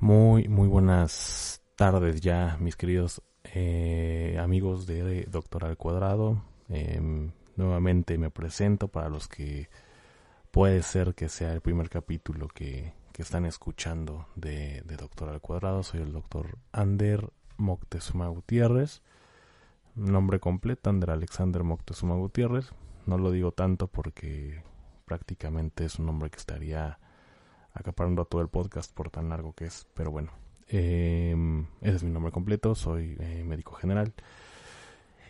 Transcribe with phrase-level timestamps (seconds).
[0.00, 6.40] Muy, muy buenas tardes ya, mis queridos eh, amigos de Doctor al Cuadrado.
[6.68, 9.68] Em, nuevamente me presento para los que
[10.52, 15.40] puede ser que sea el primer capítulo que, que están escuchando de, de, Doctor al
[15.40, 15.82] Cuadrado.
[15.82, 19.02] Soy el doctor Ander Moctezuma Gutiérrez.
[19.96, 22.70] Nombre completo, Ander Alexander Moctezuma Gutiérrez.
[23.06, 24.62] No lo digo tanto porque
[25.04, 27.00] prácticamente es un nombre que estaría
[27.78, 29.86] acaparando a todo el podcast por tan largo que es.
[29.94, 30.32] Pero bueno,
[30.68, 31.34] eh,
[31.80, 34.12] ese es mi nombre completo, soy eh, médico general.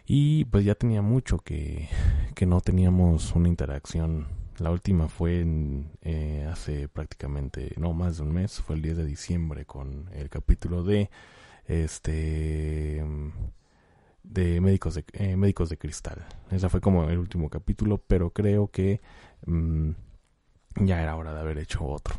[0.07, 1.89] Y pues ya tenía mucho que,
[2.35, 4.27] que no teníamos una interacción.
[4.59, 8.97] La última fue en, eh, hace prácticamente, no más de un mes, fue el 10
[8.97, 11.11] de diciembre con el capítulo de
[11.67, 13.05] este
[14.23, 16.25] de médicos de eh, médicos de cristal.
[16.51, 19.01] Ese fue como el último capítulo, pero creo que
[19.47, 19.91] mmm,
[20.81, 22.17] ya era hora de haber hecho otro.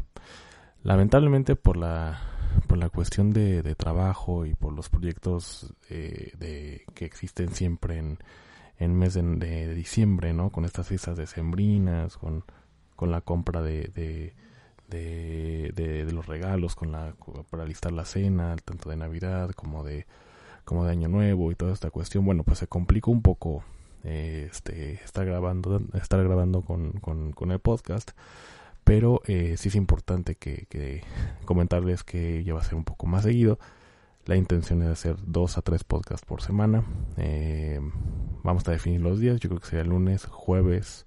[0.84, 2.20] Lamentablemente por la
[2.68, 7.98] por la cuestión de, de trabajo y por los proyectos eh, de, que existen siempre
[7.98, 8.20] en,
[8.78, 10.50] en mes de, diciembre, ¿no?
[10.52, 12.44] Con estas fiestas decembrinas, con,
[12.96, 13.92] con la compra de,
[14.88, 17.14] de, de, los regalos, con la,
[17.50, 20.06] para listar la cena, tanto de Navidad como de,
[20.66, 23.64] como de Año Nuevo y toda esta cuestión, bueno, pues se complicó un poco
[24.04, 28.12] eh, este, estar grabando, estar grabando con, con el podcast
[28.90, 31.04] pero eh, sí es importante que,
[31.46, 33.60] comentarles que ya va a ser un poco más seguido.
[34.26, 36.84] La intención es hacer dos a tres podcasts por semana.
[37.18, 37.80] Eh,
[38.42, 39.40] vamos a definir los días.
[39.42, 41.06] Yo creo que sería lunes, jueves,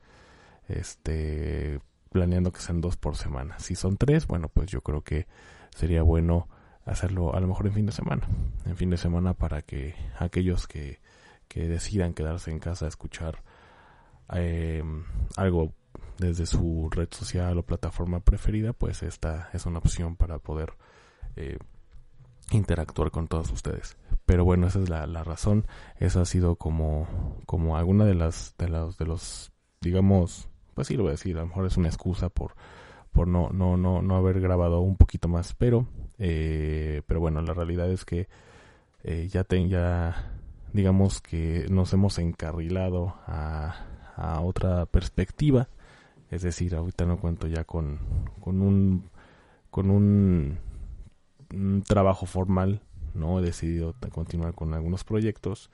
[0.69, 1.81] este,
[2.13, 3.59] planeando que sean dos por semana.
[3.59, 5.27] Si son tres, bueno, pues yo creo que
[5.75, 6.47] sería bueno
[6.85, 8.29] hacerlo a lo mejor en fin de semana.
[8.65, 11.01] En fin de semana para que aquellos que,
[11.49, 13.43] que decidan quedarse en casa a escuchar
[14.35, 14.85] eh,
[15.37, 15.73] algo
[16.19, 20.75] desde su red social o plataforma preferida, pues esta es una opción para poder
[21.37, 21.59] eh,
[22.51, 23.97] interactuar con todos ustedes.
[24.25, 25.67] Pero bueno, esa es la, la, razón.
[25.99, 30.97] Esa ha sido como, como alguna de las, de los, de los, digamos, pues sí
[30.97, 32.55] lo voy a decir, a lo mejor es una excusa por,
[33.11, 35.87] por no, no, no, no haber grabado un poquito más, pero,
[36.19, 38.29] eh, pero bueno, la realidad es que
[39.03, 40.33] eh, ya, ten, ya,
[40.73, 43.87] digamos que nos hemos encarrilado a,
[44.17, 45.69] a otra perspectiva
[46.33, 47.99] es decir, ahorita no cuento ya con,
[48.41, 49.05] con un
[49.71, 50.59] con un,
[51.87, 52.81] trabajo formal,
[53.15, 55.71] no he decidido continuar con algunos proyectos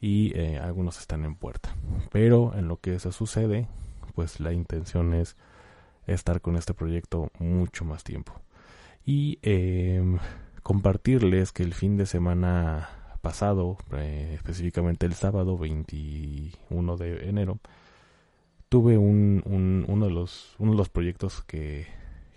[0.00, 1.74] y eh, algunos están en puerta.
[2.10, 3.66] Pero en lo que eso sucede,
[4.14, 5.36] pues la intención es
[6.06, 8.32] estar con este proyecto mucho más tiempo.
[9.04, 10.02] Y eh,
[10.62, 12.90] compartirles que el fin de semana
[13.20, 17.58] pasado, eh, específicamente el sábado 21 de enero,
[18.70, 21.86] tuve un, un, uno de los uno de los proyectos que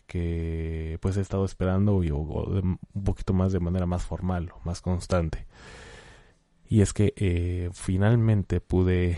[0.08, 4.82] que pues he estado esperando y de, un poquito más de manera más formal más
[4.82, 5.46] constante.
[6.68, 9.18] Y es que eh, finalmente pude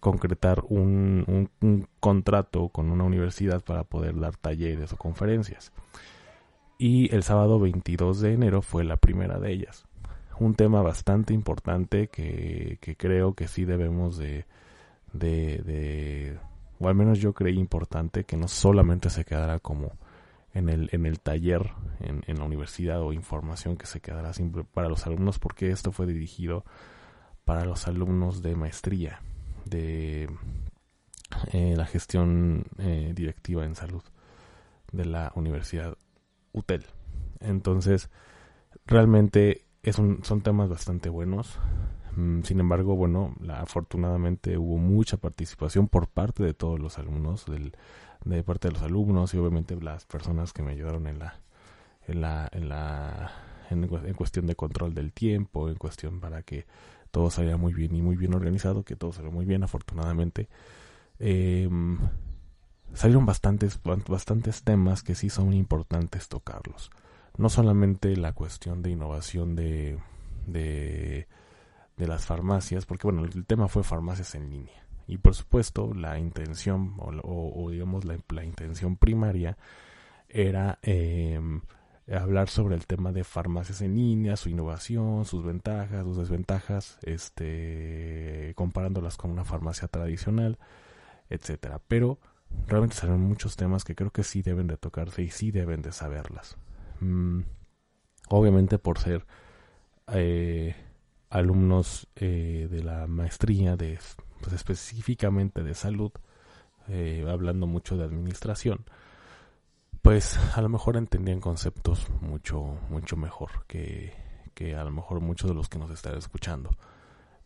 [0.00, 5.72] concretar un, un, un, contrato con una universidad para poder dar talleres o conferencias.
[6.78, 9.86] Y el sábado 22 de enero fue la primera de ellas.
[10.38, 14.44] Un tema bastante importante que, que creo que sí debemos de,
[15.12, 16.38] de, de,
[16.78, 19.92] o al menos yo creí importante que no solamente se quedara como
[20.52, 24.64] en el, en el taller en, en la universidad o información que se quedara simple
[24.64, 26.64] para los alumnos porque esto fue dirigido
[27.44, 29.20] para los alumnos de maestría
[29.64, 30.28] de
[31.52, 34.02] eh, la gestión eh, directiva en salud
[34.92, 35.96] de la Universidad
[36.52, 36.86] UTEL.
[37.40, 38.10] Entonces,
[38.86, 41.58] realmente es un, son temas bastante buenos.
[42.16, 47.44] Mm, sin embargo, bueno, la, afortunadamente hubo mucha participación por parte de todos los alumnos,
[47.46, 47.72] del,
[48.24, 51.40] de parte de los alumnos y obviamente las personas que me ayudaron en la,
[52.08, 53.32] en la, en la,
[53.70, 56.66] en, cuestión de control del tiempo, en cuestión para que
[57.10, 60.48] todo saliera muy bien y muy bien organizado, que todo salió muy bien, afortunadamente.
[61.18, 61.68] Eh,
[62.94, 66.90] salieron bastantes, bastantes temas que sí son importantes tocarlos.
[67.36, 69.98] No solamente la cuestión de innovación de,
[70.46, 71.28] de
[71.96, 74.86] de las farmacias, porque bueno, el tema fue farmacias en línea.
[75.06, 79.56] Y por supuesto, la intención, o, digamos la, intención primaria,
[80.28, 81.60] era em,
[82.12, 88.52] hablar sobre el tema de farmacias en línea, su innovación, sus ventajas, sus desventajas, este,
[88.56, 90.58] comparándolas con una farmacia tradicional,
[91.30, 91.80] etcétera.
[91.86, 92.18] Pero
[92.66, 95.92] realmente salen muchos temas que creo que sí deben de tocarse y sí deben de
[95.92, 96.56] saberlas.
[97.00, 97.42] Mm,
[98.28, 99.26] obviamente por ser
[100.12, 100.74] eh,
[101.36, 103.98] alumnos eh, de la maestría de
[104.40, 106.12] pues específicamente de salud,
[106.88, 108.84] eh, hablando mucho de administración,
[110.02, 114.14] pues a lo mejor entendían conceptos mucho, mucho mejor que,
[114.54, 116.70] que a lo mejor muchos de los que nos están escuchando.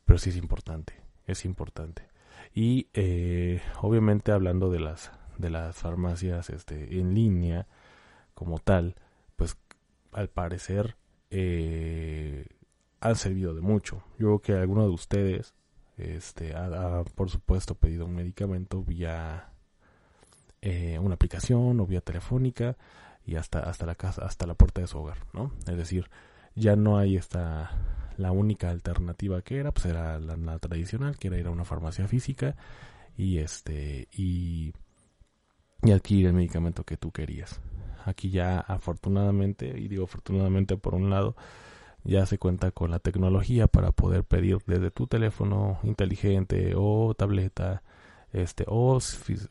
[0.04, 0.94] Pero sí es importante,
[1.26, 2.08] es importante.
[2.54, 7.66] Y eh, obviamente hablando de las, de las farmacias este, en línea
[8.34, 8.96] como tal,
[9.36, 9.56] pues
[10.12, 10.96] al parecer
[11.30, 12.46] eh,
[13.00, 14.02] han servido de mucho.
[14.18, 15.54] Yo creo que alguno de ustedes
[15.96, 19.50] este, ha, por supuesto pedido un medicamento vía
[20.62, 22.76] eh, una aplicación o vía telefónica
[23.26, 26.10] y hasta hasta la casa hasta la puerta de su hogar no es decir
[26.54, 27.70] ya no hay esta
[28.16, 32.08] la única alternativa que era pues era la, tradicional que era ir a una farmacia
[32.08, 32.56] física
[33.16, 34.72] y este y,
[35.82, 37.60] y adquirir el medicamento que tú querías
[38.06, 41.36] aquí ya afortunadamente y digo afortunadamente por un lado
[42.04, 47.82] ya se cuenta con la tecnología para poder pedir desde tu teléfono inteligente o tableta
[48.32, 48.98] este o,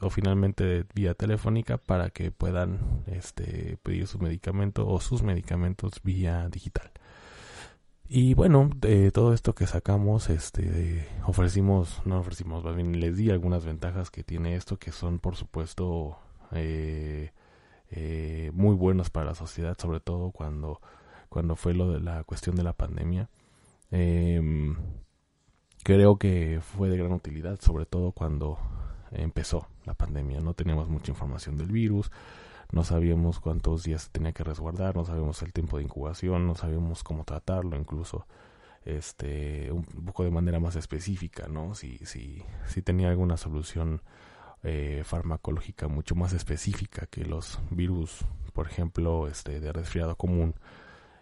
[0.02, 6.48] o finalmente vía telefónica para que puedan este pedir su medicamento o sus medicamentos vía
[6.50, 6.92] digital.
[8.12, 13.30] Y bueno, de todo esto que sacamos, este, ofrecimos, no ofrecimos, más bien les di
[13.30, 16.18] algunas ventajas que tiene esto, que son por supuesto
[16.52, 17.32] eh,
[17.92, 20.82] eh, muy buenas para la sociedad, sobre todo cuando,
[21.30, 23.30] cuando fue lo de la cuestión de la pandemia.
[23.92, 24.76] Em,
[25.84, 28.58] creo que fue de gran utilidad, sobre todo cuando
[29.12, 30.40] empezó la pandemia.
[30.42, 32.12] No teníamos mucha información del virus,
[32.72, 37.04] no sabíamos cuántos días tenía que resguardar, no sabíamos el tiempo de incubación, no sabíamos
[37.04, 38.26] cómo tratarlo, incluso
[38.86, 41.76] este un poco de manera más específica, ¿no?
[41.76, 44.02] Si, si, si tenía alguna solución
[44.64, 50.54] eh, farmacológica mucho más específica que los virus, por ejemplo, este de resfriado común.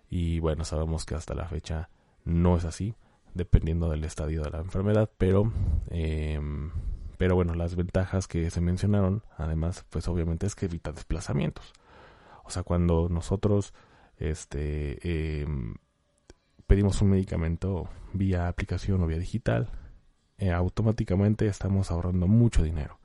[0.10, 1.90] Y bueno, sabemos que hasta la fecha
[2.24, 2.96] no es así,
[3.34, 5.52] dependiendo del estadio de la enfermedad, pero
[5.90, 6.40] eh,
[7.18, 11.74] pero bueno, las ventajas que se mencionaron, además, pues obviamente es que evita desplazamientos.
[12.44, 13.74] O sea, cuando nosotros
[14.18, 15.76] este, em,
[16.68, 19.70] pedimos un medicamento vía aplicación o vía digital,
[20.38, 23.00] eh, automáticamente estamos ahorrando mucho dinero.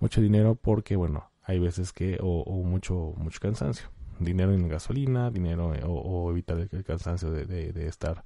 [0.00, 3.88] Mucho dinero porque, bueno, hay veces que, o, mucho, mucho cansancio.
[4.24, 8.24] Dinero en gasolina, dinero eh, o, evitar el, cansancio de, estar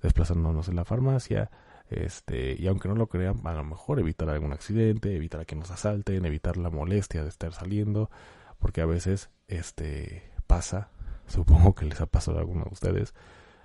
[0.00, 1.50] desplazándonos en la farmacia,
[1.90, 5.70] este, y aunque no lo crean, a lo mejor evitar algún accidente, evitar que nos
[5.70, 8.10] asalten, evitar la molestia de estar saliendo,
[8.58, 10.88] porque a veces este pasa,
[11.26, 13.14] supongo que les ha pasado a alguno de ustedes,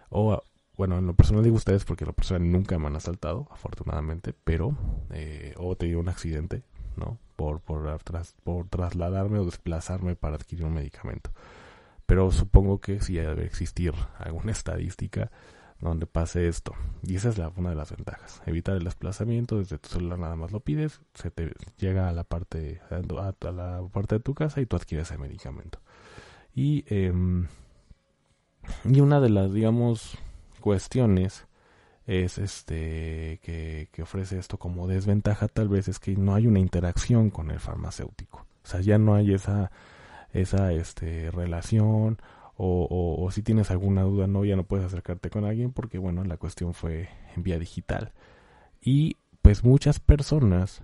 [0.09, 0.41] o
[0.77, 4.33] bueno, en lo personal digo ustedes porque en lo personal nunca me han asaltado, afortunadamente,
[4.43, 4.77] pero
[5.11, 6.63] eh, o he tenido un accidente,
[6.95, 7.17] ¿no?
[7.35, 7.99] Por, por,
[8.43, 11.31] por trasladarme o desplazarme para adquirir un medicamento.
[12.07, 15.29] Pero supongo que sí debe existir alguna estadística
[15.79, 16.73] donde pase esto.
[17.03, 18.41] Y esa es la, una de las ventajas.
[18.45, 22.23] Evitar el desplazamiento, desde tu celular nada más lo pides, se te llega a la
[22.23, 25.79] parte, a, la parte de tu casa y tú adquieres el medicamento.
[26.55, 27.47] Y, em,
[28.85, 30.17] y una de las, digamos,
[30.61, 31.45] cuestiones
[32.07, 36.59] es este que, que ofrece esto como desventaja tal vez es que no hay una
[36.59, 38.47] interacción con el farmacéutico.
[38.63, 39.71] O sea, ya no hay esa,
[40.33, 42.17] esa este, relación
[42.57, 46.37] o, si tienes alguna duda no ya no puedes acercarte con alguien porque bueno la
[46.37, 48.13] cuestión fue en vía digital.
[48.81, 50.81] Y pues muchas personas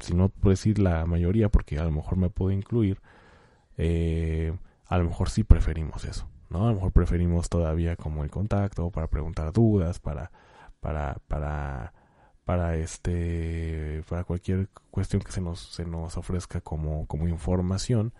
[0.00, 3.00] si no puedo decir la mayoría porque a lo mejor me puedo incluir
[3.76, 4.52] eh,
[4.86, 8.90] a lo mejor sí preferimos eso no a lo mejor preferimos todavía como el contacto
[8.90, 10.30] para preguntar dudas para
[10.80, 11.92] para para
[12.44, 18.12] para este para cualquier cuestión que se nos se nos ofrezca como como información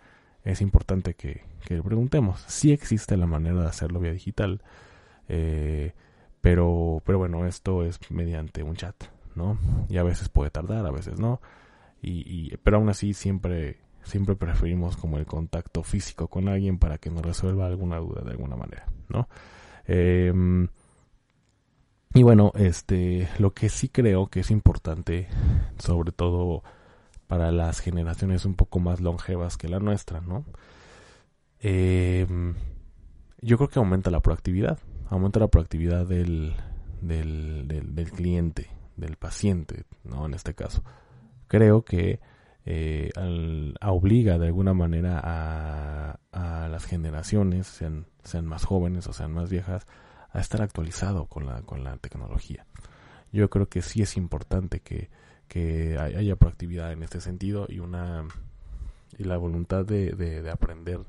[0.44, 2.40] es importante que, que preguntemos.
[2.48, 4.62] si existe la manera de hacerlo vía digital,
[5.28, 5.92] eh,
[6.40, 8.96] pero, pero bueno, esto es mediante un chat,
[9.34, 9.58] ¿no?
[9.88, 11.40] Y a veces puede tardar, a veces no.
[12.02, 17.10] Y, pero aún así siempre, siempre preferimos como el contacto físico con alguien para que
[17.10, 19.28] nos resuelva alguna duda de alguna manera, ¿no?
[19.86, 20.68] Em,
[22.14, 25.28] y bueno, este, lo que sí creo que es importante,
[25.78, 26.62] sobre todo
[27.30, 30.44] para las generaciones un poco más longevas que la nuestra, ¿no?
[31.60, 32.56] Em,
[33.40, 36.56] yo creo que aumenta la proactividad, aumenta la proactividad del,
[37.00, 40.26] del, del, cliente, del paciente, ¿no?
[40.26, 40.82] En este caso.
[41.46, 42.18] Creo que
[42.64, 43.10] eh,
[43.80, 49.50] obliga de alguna manera a, a las generaciones, sean, sean más jóvenes o sean más
[49.50, 49.86] viejas,
[50.32, 52.66] a estar actualizado con la, con la tecnología.
[53.30, 55.10] Yo creo que sí es importante que,
[55.50, 58.24] que haya proactividad en este sentido y una
[59.18, 61.00] y la voluntad de, de, aprender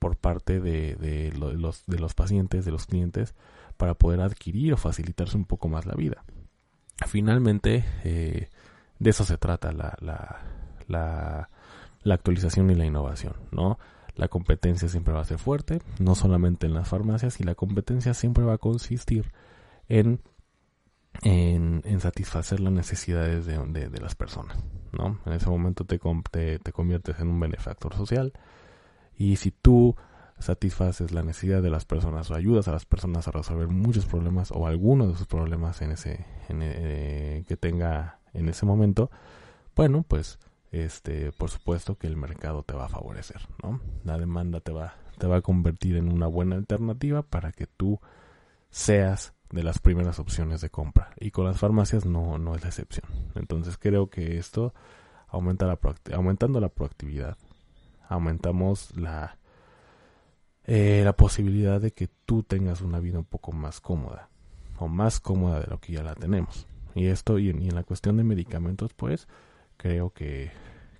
[0.00, 3.36] por parte de, de, los, de los pacientes, de los clientes,
[3.76, 6.24] para poder adquirir o facilitarse un poco más la vida.
[7.06, 8.48] Finalmente, eh,
[8.98, 10.40] de eso se trata la, la,
[10.88, 11.48] la,
[12.02, 13.78] la actualización y la innovación, ¿no?
[14.16, 18.12] La competencia siempre va a ser fuerte, no solamente en las farmacias, y la competencia
[18.12, 19.30] siempre va a consistir
[19.88, 20.20] en,
[21.22, 24.58] en, satisfacer las necesidades de, de, las personas,
[24.92, 25.20] ¿no?
[25.24, 25.98] En ese momento te,
[26.30, 28.32] te, te conviertes en un benefactor social,
[29.16, 29.96] y si tú
[30.38, 34.50] satisfaces la necesidad de las personas o ayudas a las personas a resolver muchos problemas
[34.52, 39.10] o algunos de sus problemas en ese en, eh, que tenga en ese momento,
[39.76, 40.38] bueno, pues
[40.72, 43.80] este, por supuesto que el mercado te va a favorecer, ¿no?
[44.02, 48.00] La demanda te va, te va a convertir en una buena alternativa para que tú
[48.70, 51.10] seas de las primeras opciones de compra.
[51.18, 53.06] Y con las farmacias no, no es la excepción.
[53.36, 54.74] Entonces creo que esto
[55.28, 55.78] aumenta la
[56.12, 57.36] aumentando la proactividad,
[58.08, 59.38] aumentamos la,
[60.64, 64.28] eh, la posibilidad de que tú tengas una vida un poco más cómoda
[64.78, 66.66] o más cómoda de lo que ya la tenemos.
[66.96, 69.28] Y esto y en la cuestión de medicamentos, pues
[69.76, 70.50] creo que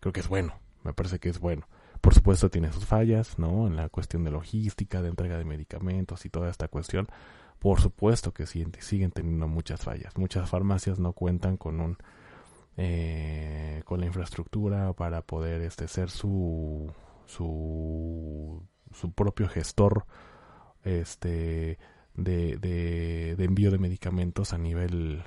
[0.00, 1.66] creo que es bueno, me parece que es bueno.
[2.00, 3.66] Por supuesto tiene sus fallas, ¿no?
[3.66, 7.08] En la cuestión de logística, de entrega de medicamentos y toda esta cuestión.
[7.58, 10.16] Por supuesto que siguen teniendo muchas fallas.
[10.16, 11.96] Muchas farmacias no cuentan con un
[12.76, 16.92] eh, con la infraestructura para poder este ser su
[17.25, 20.06] su su propio gestor
[20.82, 21.78] este
[22.14, 25.23] de, de, de envío de medicamentos a nivel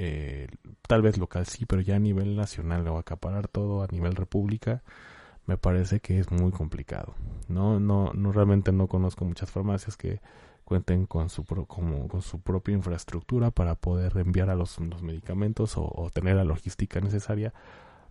[0.00, 0.46] eh,
[0.86, 4.82] tal vez local sí, pero ya a nivel nacional o acaparar todo a nivel república,
[5.46, 7.14] me parece que es muy complicado.
[7.48, 10.20] No, no, no realmente no conozco muchas farmacias que
[10.68, 15.78] cuenten con su como, con su propia infraestructura para poder enviar a los, los medicamentos
[15.78, 17.54] o, tener la logística necesaria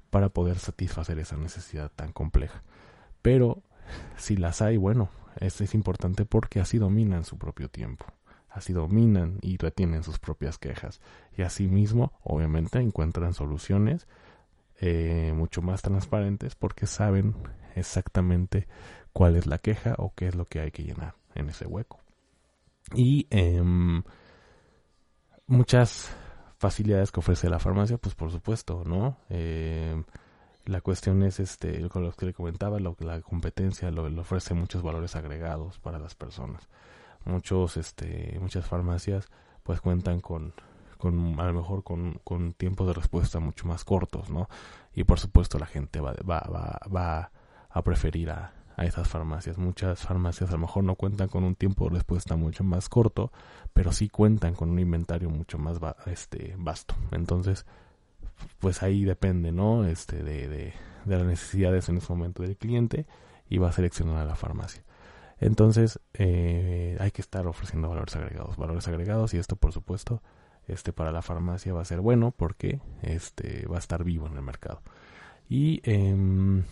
[0.10, 2.64] para poder satisfacer esa necesidad tan compleja.
[3.22, 3.62] Pero
[4.18, 5.10] si las hay, bueno,
[5.40, 8.08] esto es importante porque así dominan su propio tiempo
[8.50, 11.00] así dominan y retienen sus propias quejas.
[11.38, 14.08] Y asimismo, obviamente, encuentran soluciones
[14.82, 17.36] eh, mucho más transparentes porque saben
[17.76, 18.68] exactamente
[19.14, 22.00] cuál es la queja o qué es lo que hay que llenar en ese hueco.
[22.96, 24.04] Y em,
[25.48, 26.10] muchas
[26.58, 29.18] facilidades que ofrece la farmacia, pues por supuesto, ¿no?
[29.30, 30.04] Em,
[30.66, 34.84] la cuestión es, este, con lo que le comentaba, lo, la competencia lo, ofrece muchos
[34.84, 36.68] valores agregados para las personas
[37.28, 39.28] muchos este muchas farmacias
[39.64, 40.54] pues cuentan con
[40.98, 44.50] con a lo mejor con, con tiempos de respuesta mucho más cortos no
[44.94, 47.32] y por supuesto la gente va va va, va
[47.70, 49.58] a preferir a, a esas farmacias.
[49.58, 53.32] Muchas farmacias a lo mejor no cuentan con un tiempo de respuesta mucho más corto
[53.74, 56.96] pero sí cuentan con un inventario mucho más este vasto.
[57.12, 57.66] Entonces
[58.60, 60.74] pues ahí depende no este de, de,
[61.06, 63.06] de las necesidades en ese momento del cliente
[63.50, 64.84] y va a seleccionar a la farmacia.
[65.40, 70.22] Entonces, eh, hay que estar ofreciendo valores agregados, valores agregados y esto, por supuesto,
[70.68, 74.36] este para la farmacia va a ser bueno porque este va a estar vivo en
[74.36, 74.82] el mercado.
[75.48, 76.64] Y eh,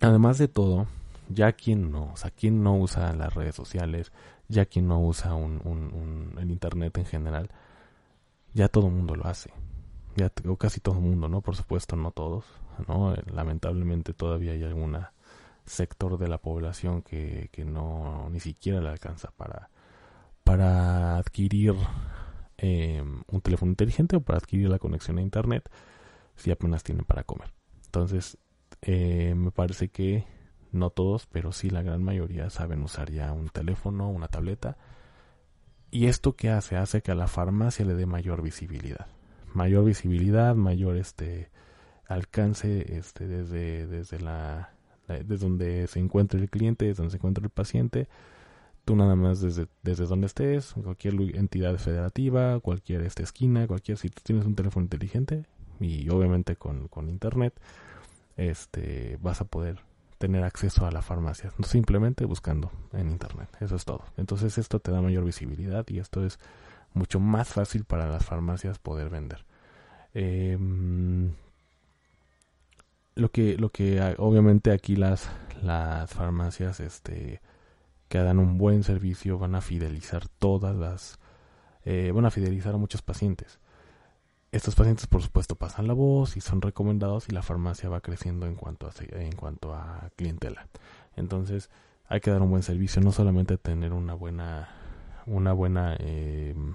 [0.00, 0.86] además de todo,
[1.28, 4.12] ya quien no, o sea, quien no usa las redes sociales,
[4.48, 7.50] ya quien no usa un, un, el internet en general,
[8.54, 9.50] ya todo el mundo lo hace.
[10.16, 11.42] Ya, o casi todo el mundo, ¿no?
[11.42, 12.44] Por supuesto, no todos,
[12.88, 13.14] ¿no?
[13.32, 15.12] Lamentablemente todavía hay alguna
[15.66, 19.70] sector de la población que, que no ni siquiera le alcanza para,
[20.42, 21.74] para adquirir
[22.56, 25.70] eh, un teléfono inteligente o para adquirir la conexión a internet
[26.36, 27.52] si apenas tienen para comer.
[27.84, 28.38] Entonces,
[28.82, 30.24] eh, me parece que
[30.72, 34.76] no todos, pero sí la gran mayoría saben usar ya un teléfono, una tableta.
[35.90, 36.76] ¿Y esto qué hace?
[36.76, 39.06] Hace que a la farmacia le dé mayor visibilidad.
[39.54, 41.50] Mayor visibilidad, mayor este
[42.06, 44.72] alcance este desde, desde la
[45.06, 48.08] desde donde se encuentre el cliente, desde donde se encuentra el paciente.
[48.84, 54.08] Tú nada más desde, desde donde estés, cualquier entidad federativa, cualquier esta esquina, cualquier, si
[54.08, 55.44] tú tienes un teléfono inteligente
[55.80, 57.54] y obviamente con, con internet,
[58.38, 59.80] este, vas a poder
[60.16, 64.04] tener acceso a la farmacia, simplemente buscando en internet, eso es todo.
[64.16, 66.38] Entonces esto te da mayor visibilidad y esto es
[66.94, 69.44] mucho más fácil para las farmacias poder vender.
[70.14, 70.56] Eh,
[73.14, 75.28] lo que lo que obviamente aquí las
[75.60, 77.40] las farmacias este
[78.08, 81.18] que dan un buen servicio van a fidelizar todas las
[81.84, 83.58] eh, van a fidelizar a muchos pacientes
[84.50, 88.46] estos pacientes, por supuesto, pasan la voz y son recomendados y la farmacia va creciendo
[88.46, 90.68] en cuanto a, en cuanto a clientela.
[91.16, 91.70] Entonces,
[92.08, 94.70] hay que dar un buen servicio, no solamente tener una buena,
[95.26, 96.74] una buena, em,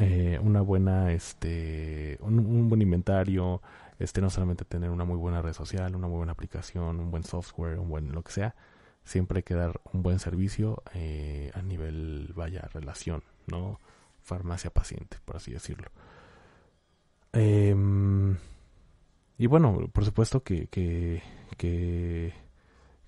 [0.00, 3.62] eh, una buena, este, un, buen inventario,
[4.00, 7.22] este, no solamente tener una muy buena red social, una muy buena aplicación, un buen
[7.22, 8.56] software, un buen lo que sea.
[9.04, 13.80] Siempre hay que dar un buen servicio eh, a nivel, vaya, relación, ¿no?
[14.22, 15.90] Farmacia-paciente, por así decirlo.
[17.34, 18.36] Em,
[19.38, 21.20] y bueno, por supuesto que, que,
[21.56, 22.32] que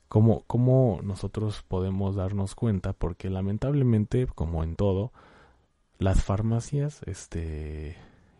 [0.08, 2.92] ¿cómo, ¿cómo nosotros podemos darnos cuenta?
[2.92, 5.12] Porque lamentablemente, como en todo,
[5.98, 7.96] las farmacias, este,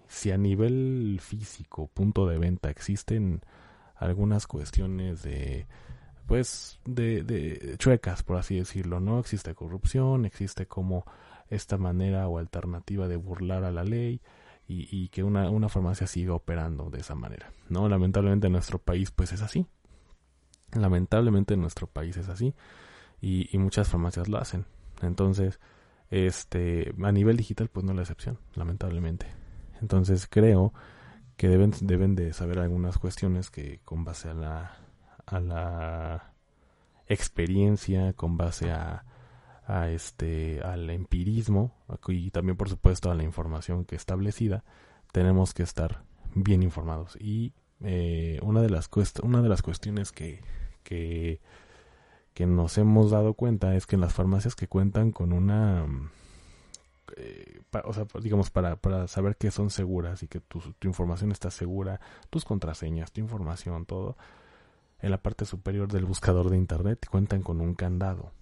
[0.09, 3.43] si a nivel físico, punto de venta, existen
[3.95, 5.67] algunas cuestiones de,
[6.27, 9.21] pues, de, de chuecas, por así decirlo, ¿no?
[9.21, 11.05] Existe corrupción, existe como
[11.49, 14.21] esta manera o alternativa de burlar a la ley,
[14.69, 17.53] y, que una, una, farmacia siga operando de esa manera.
[17.69, 19.67] No, lamentablemente en nuestro país pues es así.
[20.73, 22.55] Lamentablemente en nuestro país es así
[23.21, 24.67] y, y muchas farmacias lo hacen.
[25.03, 25.61] Entonces,
[26.11, 29.27] este, a nivel digital pues no es la excepción, lamentablemente.
[29.81, 30.73] Entonces creo
[31.37, 34.77] que deben, deben de saber algunas cuestiones que con base a la,
[35.27, 36.33] a la
[37.07, 39.05] experiencia, con base a,
[39.67, 41.75] a este al empirismo
[42.09, 44.65] y también por supuesto a la información que establecida
[45.13, 46.05] tenemos que estar
[46.35, 47.17] bien informados.
[47.21, 48.89] Y eh, una de las
[49.23, 50.43] una de las cuestiones que,
[50.83, 51.41] que
[52.33, 55.87] que nos hemos dado cuenta es que en las farmacias que cuentan con una
[57.17, 61.33] eh, o sea, digamos, para, para saber que son seguras y que tu, tu información
[61.33, 64.17] está segura, tus contraseñas, tu información, todo,
[65.01, 68.33] en la parte superior del buscador de internet cuentan con un candado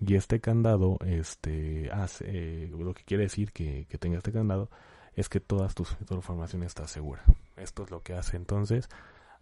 [0.00, 4.70] y este candado, este, hace, eh, lo que quiere decir que, que, tenga este candado
[5.14, 7.22] es que todas tus, toda información está segura.
[7.56, 8.88] Esto es lo que hace entonces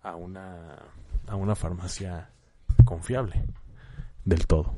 [0.02, 0.78] a una,
[1.26, 2.30] a una farmacia
[2.84, 3.44] confiable
[4.24, 4.74] del todo.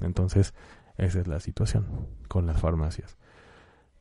[0.00, 0.54] Entonces,
[0.96, 3.16] esa es la situación con las farmacias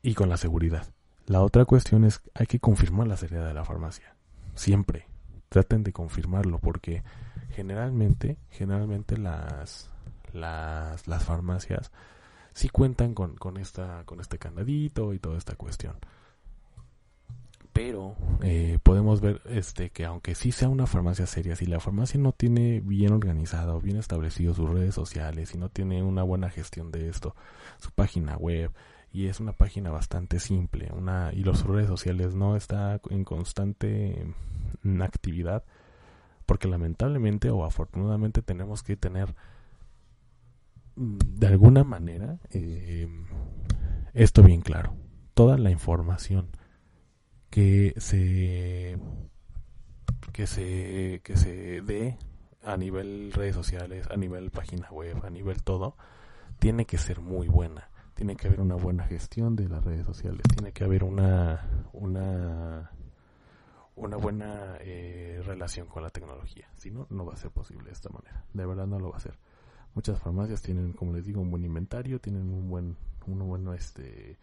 [0.02, 0.86] y con la seguridad.
[1.26, 4.16] La otra cuestión es hay que confirmar la seriedad de la farmacia.
[4.54, 5.08] Siempre
[5.50, 7.04] traten de confirmarlo porque
[7.50, 9.90] generalmente, generalmente las
[10.36, 11.92] las, las farmacias
[12.54, 15.96] sí cuentan con, con, esta, con este candadito y toda esta cuestión.
[17.74, 22.18] Pero eh, podemos ver este que aunque sí sea una farmacia seria, si la farmacia
[22.18, 26.90] no tiene bien organizado, bien establecido sus redes sociales y no tiene una buena gestión
[26.92, 27.36] de esto,
[27.78, 28.72] su página web,
[29.12, 34.26] y es una página bastante simple, una y los redes sociales no está en constante
[35.02, 35.66] actividad,
[36.46, 39.36] porque lamentablemente o afortunadamente tenemos que tener
[40.96, 43.08] de alguna manera eh,
[44.14, 44.96] esto bien claro.
[45.34, 46.50] Toda la información
[47.50, 48.98] que se
[50.32, 52.18] que se que se dé
[52.64, 55.98] a nivel redes sociales, a nivel página web, a nivel todo,
[56.60, 57.90] tiene que ser muy buena.
[58.14, 60.42] Tiene que haber una buena gestión de las redes sociales.
[60.56, 62.92] Tiene que haber una una
[63.96, 66.70] una buena eh, relación con la tecnología.
[66.76, 68.46] Si no, no va a ser posible de esta manera.
[68.54, 69.38] De verdad no lo va a ser.
[69.96, 74.38] Muchas farmacias tienen, como les digo, un buen inventario, tienen un buen, un bueno, este,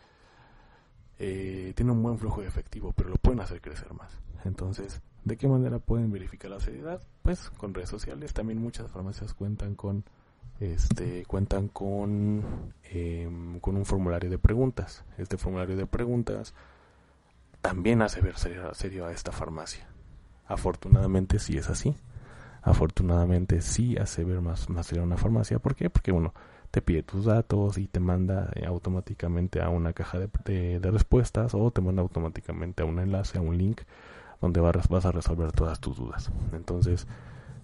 [1.19, 4.19] eh, tienen un buen flujo de efectivo, pero lo pueden hacer crecer más.
[4.47, 7.03] Entonces, ¿de qué manera pueden verificar la seriedad?
[7.21, 8.33] Pues con redes sociales.
[8.33, 10.05] También muchas farmacias cuentan con,
[10.59, 15.05] este, cuentan con, em, con un formulario de preguntas.
[15.19, 16.55] Este formulario de preguntas
[17.61, 19.87] también hace ver serio, serio a esta farmacia.
[20.47, 21.95] Afortunadamente sí es así
[22.63, 25.59] afortunadamente sí hace ver más, más seria una farmacia.
[25.59, 25.91] ¿Por qué?
[25.91, 26.33] Porque uno
[26.71, 31.55] te pide tus datos y te manda eh, automáticamente a una caja de, de, respuestas
[31.55, 33.83] o te manda automáticamente a un enlace, a un link
[34.41, 36.33] donde vas a resolver todas tus dudas.
[36.53, 37.07] Entonces,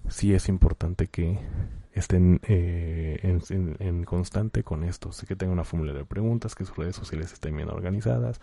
[0.09, 1.39] sí es importante que
[1.93, 3.39] estén eh,
[3.81, 7.57] en, constante con esto, que tengan una fórmula de preguntas, que sus redes sociales estén
[7.57, 8.41] bien organizadas,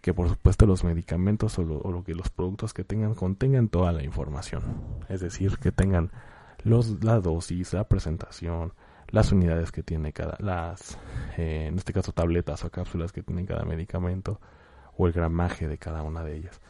[0.00, 4.02] que por supuesto los medicamentos o lo, que los productos que tengan contengan toda la
[4.02, 4.62] información.
[5.08, 6.10] Es decir, que tengan
[6.64, 8.72] los, la dosis, la presentación,
[9.08, 10.98] las unidades que tiene cada, las,
[11.36, 14.40] eh, en este caso tabletas o cápsulas que tiene cada medicamento
[14.96, 16.60] o el gramaje de cada una de ellas.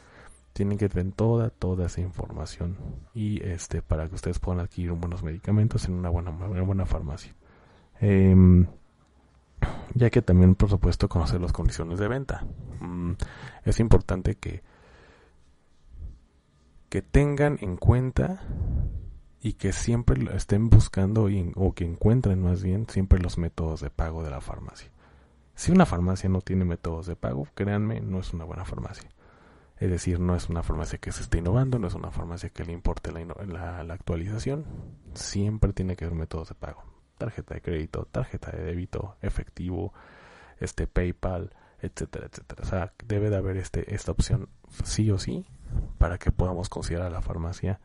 [0.53, 2.77] Tienen que tener toda, toda esa información
[3.15, 7.35] y este para que ustedes puedan adquirir buenos medicamentos en una buena, una buena farmacia.
[8.01, 8.35] Eh,
[9.95, 12.47] ya que también por supuesto conocer las condiciones de venta.
[12.81, 13.13] Mm,
[13.65, 14.63] es importante que
[16.89, 18.41] que tengan en cuenta
[19.41, 24.23] y que siempre estén buscando o que encuentren más bien siempre los métodos de pago
[24.23, 24.91] de la farmacia.
[25.55, 29.11] Si una farmacia no tiene métodos de pago, créanme, no es una buena farmacia.
[29.79, 32.65] Es decir, no es una farmacia que se esté innovando, no es una farmacia que
[32.65, 34.65] le importe la, la, actualización.
[35.15, 36.83] Siempre tiene que haber métodos de pago.
[37.19, 39.93] Tarjeta de crédito, tarjeta de débito, efectivo,
[40.61, 42.63] este PayPal, etcétera, etcétera.
[42.63, 44.49] O sea, debe de haber este, esta opción
[44.85, 45.47] sí o sí
[45.99, 47.81] para que podamos considerar la farmacia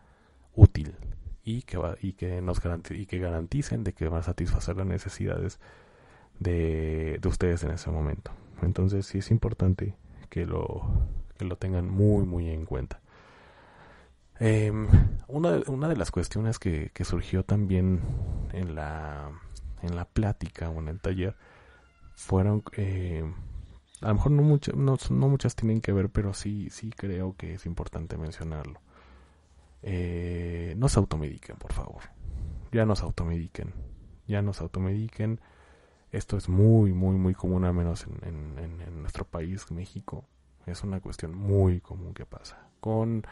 [0.55, 0.95] útil
[1.43, 5.59] y que, y que nos y que garanticen de que van a satisfacer las necesidades
[6.39, 8.31] de, de ustedes en ese momento.
[8.61, 9.95] Entonces sí es importante
[10.29, 13.01] que lo, que lo tengan muy muy en cuenta.
[14.39, 14.87] Em,
[15.27, 18.01] una, de, las cuestiones que, surgió también
[18.51, 19.31] en la,
[19.81, 21.35] en la plática o en el taller
[22.15, 23.23] fueron eh,
[24.03, 27.35] a lo mejor no, muchas no, no, muchas tienen que ver, pero sí, sí creo
[27.37, 28.81] que es importante mencionarlo.
[29.81, 32.03] Eh, no se automediquen, por favor.
[32.71, 33.73] Ya no se automediquen.
[34.27, 35.39] Ya no se automediquen.
[36.11, 40.25] Esto es muy, muy, muy común, al menos en, en, nuestro país, México.
[40.65, 42.67] Es una cuestión muy común que pasa.
[42.81, 43.25] Con,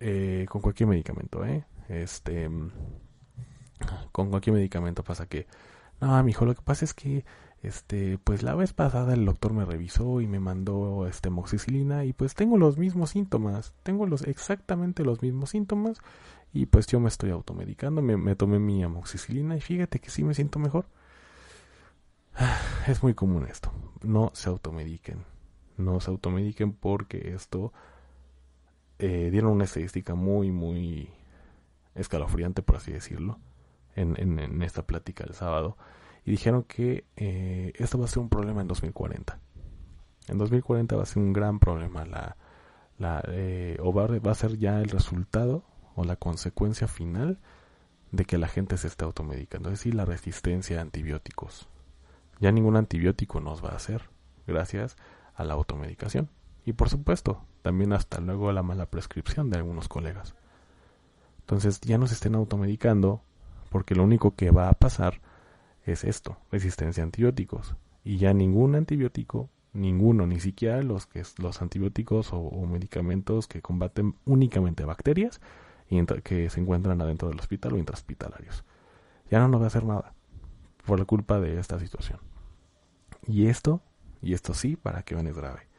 [0.00, 1.64] eh, con cualquier medicamento, ¿eh?
[1.88, 2.48] Este,
[4.12, 5.46] con cualquier medicamento pasa que,
[6.00, 7.24] no, mijo, lo que pasa es que
[7.62, 12.14] este, pues la vez pasada el doctor me revisó y me mandó este moxicilina y
[12.14, 16.00] pues tengo los mismos síntomas, tengo los exactamente los mismos síntomas
[16.54, 20.24] y pues yo me estoy automedicando, me, me tomé mi amoxicilina y fíjate que sí
[20.24, 20.86] me siento mejor.
[22.86, 23.70] Es muy común esto,
[24.02, 25.24] no se automediquen,
[25.76, 27.74] no se automediquen porque esto
[29.00, 31.10] eh, dieron una estadística muy muy
[31.94, 33.38] escalofriante por así decirlo
[33.96, 35.76] en, en, esta plática del sábado
[36.24, 39.38] y dijeron que eh, esto va a ser un problema en 2040.
[40.28, 42.36] En 2040 va a ser un gran problema la,
[42.98, 45.64] la eh, o va, va, a ser ya el resultado
[45.96, 47.38] o la consecuencia final
[48.12, 51.68] de que la gente se esté automedicando, es decir, la resistencia a antibióticos.
[52.38, 54.10] Ya ningún antibiótico nos va a hacer
[54.46, 54.96] gracias
[55.34, 56.28] a la automedicación.
[56.64, 60.34] Y por supuesto, también hasta luego la mala prescripción de algunos colegas.
[61.40, 63.22] Entonces ya no se estén automedicando
[63.70, 65.20] porque lo único que va a pasar
[65.84, 67.76] es esto, resistencia a antibióticos.
[68.04, 74.16] Y ya ningún antibiótico, ninguno, ni siquiera los, que, los antibióticos o, medicamentos que combaten
[74.24, 75.40] únicamente bacterias
[75.88, 78.64] y que se encuentran adentro del hospital o intrahospitalarios.
[79.30, 80.14] Ya no nos va a hacer nada
[80.86, 82.20] por la culpa de esta situación.
[83.26, 83.82] Y esto,
[84.22, 85.69] y esto sí, para que vean es grave.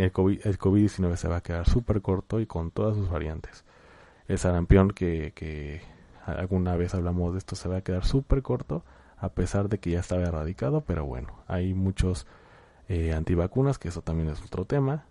[0.00, 3.64] El COVID-19 se va a quedar súper corto y con todas sus variantes.
[4.28, 5.82] El sarampión que, que
[6.24, 8.84] alguna vez hablamos de esto se va a quedar súper corto
[9.18, 12.26] a pesar de que ya estaba erradicado, pero bueno, hay muchos
[12.88, 15.04] eh, antivacunas, que eso también es otro tema,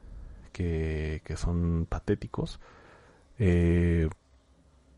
[0.52, 2.60] que, que son patéticos.
[3.40, 4.08] Eh,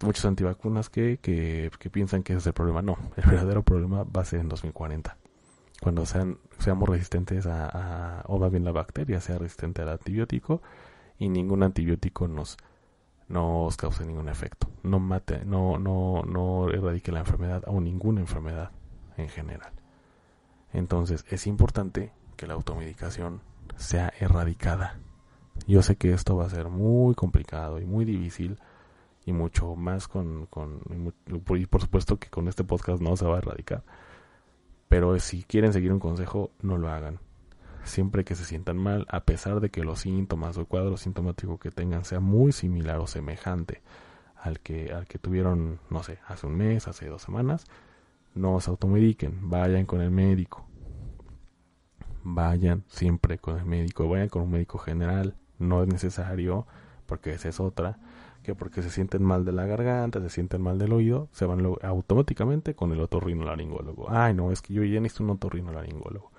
[0.04, 2.82] muchos antivacunas que, que, piensan que ese es el problema.
[2.82, 5.18] No, el verdadero problema va a ser en 2040.
[5.82, 10.62] Cuando sean, seamos resistentes a, o va bien la bacteria sea resistente al antibiótico
[11.20, 12.58] y ningún antibiótico nos,
[13.28, 14.70] nos cause ningún efecto.
[14.84, 18.72] No mate, no, no, no erradique la enfermedad o ninguna enfermedad
[19.18, 19.72] en general.
[20.74, 23.42] Entonces es importante que la automedicación
[23.78, 25.00] sea erradicada.
[25.68, 28.60] Yo sé que esto va a ser muy complicado y muy difícil
[29.26, 30.82] y mucho más con, con
[31.50, 33.84] y por supuesto que con este podcast no se va a erradicar.
[34.90, 37.20] Pero si quieren seguir un consejo, no lo hagan.
[37.84, 41.60] Siempre que se sientan mal, a pesar de que los síntomas o el cuadro sintomático
[41.60, 43.82] que tengan sea muy similar o semejante
[44.36, 47.66] al que, al que tuvieron, no sé, hace un mes, hace dos semanas,
[48.36, 50.66] no se automediquen, vayan con el médico.
[52.24, 55.36] Vayan siempre con el médico, vayan con un médico general.
[55.58, 56.68] No es necesario,
[57.06, 57.98] porque esa es otra,
[58.46, 61.66] que porque se sienten mal de la garganta, se sienten mal del oído, se van
[61.82, 64.08] automáticamente con el otorrinolaringólogo.
[64.10, 66.32] Ay, no, es que yo ya necesito un otorrinolaringólogo.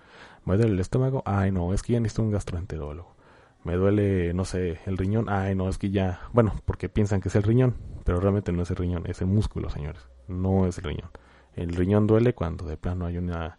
[0.45, 3.17] Me duele el estómago, ay, no, es que ya necesito un gastroenterólogo.
[3.65, 7.29] Me duele, no sé, el riñón, ay, no, es que ya, bueno, porque piensan que
[7.29, 10.79] es el riñón, pero realmente no es el riñón, es el músculo, señores, no es
[10.79, 11.11] el riñón.
[11.55, 13.59] El riñón duele cuando de plano hay una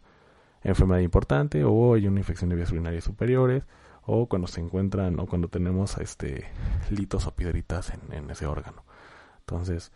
[0.63, 3.63] enfermedad importante o hay una infección de vías urinarias superiores
[4.07, 6.45] o cuando se encuentran o cuando tenemos este
[6.89, 8.83] litos o piedritas en, ese órgano.
[9.41, 9.91] Entonces,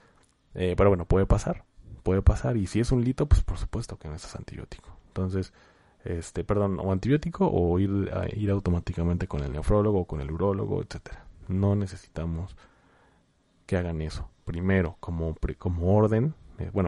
[0.54, 1.63] eh, pero bueno, puede pasar,
[2.04, 4.89] puede pasar y si es un lito, pues por supuesto que no es antibiótico.
[5.08, 5.54] Entonces,
[6.04, 10.82] este, perdón, o antibiótico o ir, a, ir automáticamente con el nefrólogo con el urólogo,
[10.82, 11.26] etcétera.
[11.47, 12.58] No necesitamos
[13.65, 14.30] que hagan eso.
[14.43, 16.88] Primero, como, como orden, eh, bueno,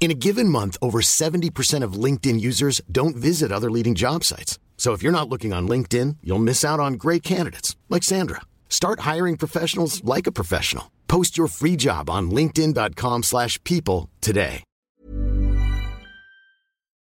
[0.00, 4.58] In a given month, over 70% of LinkedIn users don't visit other leading job sites.
[4.76, 8.42] So if you're not looking on LinkedIn, you'll miss out on great candidates like Sandra.
[8.68, 10.90] Start hiring professionals like a professional.
[11.08, 14.62] Post your free job on linkedin.com/people slash people today.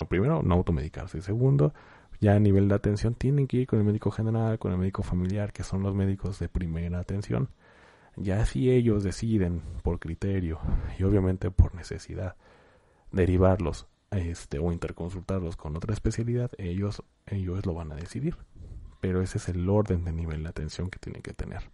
[0.10, 1.22] Primero, no automedicarse.
[1.22, 1.74] Segundo,
[2.20, 5.04] ya a nivel de atención tienen que ir con el médico general, con el médico
[5.04, 7.50] familiar, que son los médicos de primera atención.
[8.18, 10.60] Ya si ellos deciden por criterio
[11.00, 12.36] y obviamente por necesidad
[13.12, 18.38] derivarlos este, o interconsultarlos con otra especialidad, ellos, ellos lo van a decidir.
[19.02, 21.70] Pero ese es el orden de nivel de atención que tienen que tener.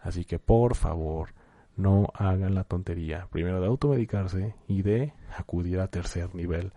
[0.00, 1.30] Así que por favor,
[1.76, 6.72] no hagan la tontería primero de automedicarse y de acudir a tercer nivel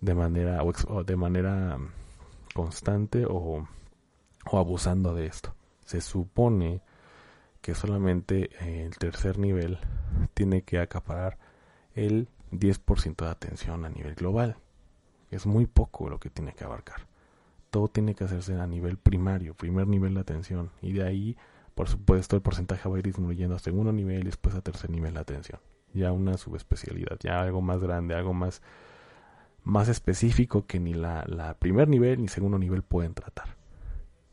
[0.00, 1.78] de manera, o de manera
[2.54, 3.66] constante o,
[4.50, 5.54] o abusando de esto.
[5.84, 6.82] Se supone
[7.60, 8.50] que solamente
[8.84, 9.78] el tercer nivel
[10.34, 11.38] tiene que acaparar
[11.94, 14.56] el 10% de atención a nivel global.
[15.30, 17.06] Es muy poco lo que tiene que abarcar.
[17.70, 20.70] Todo tiene que hacerse a nivel primario, primer nivel de atención.
[20.82, 21.36] Y de ahí,
[21.74, 24.90] por supuesto, el porcentaje va a ir disminuyendo a segundo nivel y después a tercer
[24.90, 25.60] nivel de atención.
[25.94, 28.62] Ya una subespecialidad, ya algo más grande, algo más,
[29.64, 33.56] más específico que ni la, la primer nivel ni segundo nivel pueden tratar.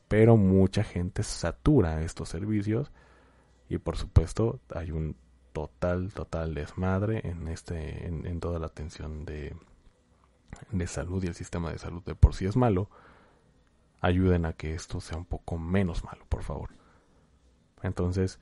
[0.10, 2.92] Pero mucha gente satura estos servicios
[3.70, 5.16] y por supuesto hay un
[5.60, 9.54] total, total desmadre en este, en, toda la atención de,
[10.72, 12.90] de salud y el sistema de salud de por sí es malo,
[14.00, 16.70] ayuden a que esto sea un poco menos malo, por favor.
[17.84, 18.40] Entonces,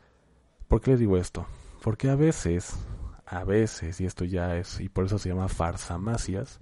[0.68, 1.48] ¿por qué les digo esto?
[1.82, 2.78] Porque a veces,
[3.26, 6.60] a veces, y esto ya es, y por eso se llama farsamacias,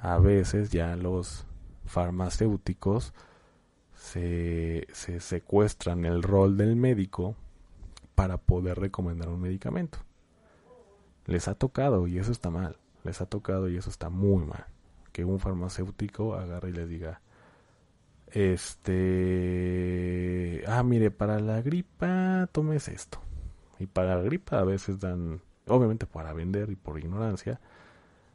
[0.00, 1.46] a veces ya los
[1.84, 3.12] farmacéuticos
[3.94, 7.36] se, se secuestran el rol del médico
[8.14, 9.98] para poder recomendar un medicamento.
[11.26, 12.76] Les ha tocado y eso está mal.
[13.04, 14.66] Les ha tocado y eso está muy mal.
[15.12, 17.20] Que un farmacéutico agarre y les diga,
[18.32, 19.04] este,
[20.66, 23.18] ah, mire, para la gripa tomes esto.
[23.78, 27.60] Y para la gripa a veces dan, obviamente para vender y por ignorancia,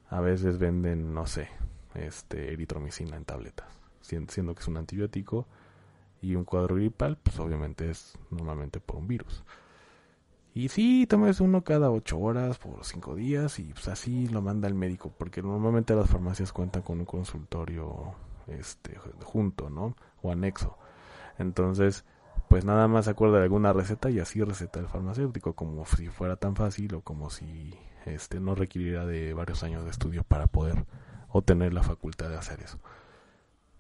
[0.09, 1.49] a veces venden, no sé,
[1.95, 3.67] este, eritromicina en tabletas,
[4.01, 5.47] siendo que es un antibiótico
[6.21, 9.43] y un cuadro gripal, pues obviamente es normalmente por un virus.
[10.58, 14.67] Y sí, tomes uno cada ocho horas por cinco días y pues así lo manda
[14.67, 18.15] el médico, porque normalmente las farmacias cuentan con un consultorio
[18.48, 19.96] este junto, ¿no?
[20.24, 20.76] O anexo.
[21.38, 22.06] Entonces,
[22.50, 26.08] pues nada más se acuerda de alguna receta y así receta el farmacéutico, como si
[26.08, 27.76] fuera tan fácil o como si
[28.08, 30.88] este no requiriera de varios años de estudio para poder
[31.30, 32.80] obtener la facultad de hacer eso.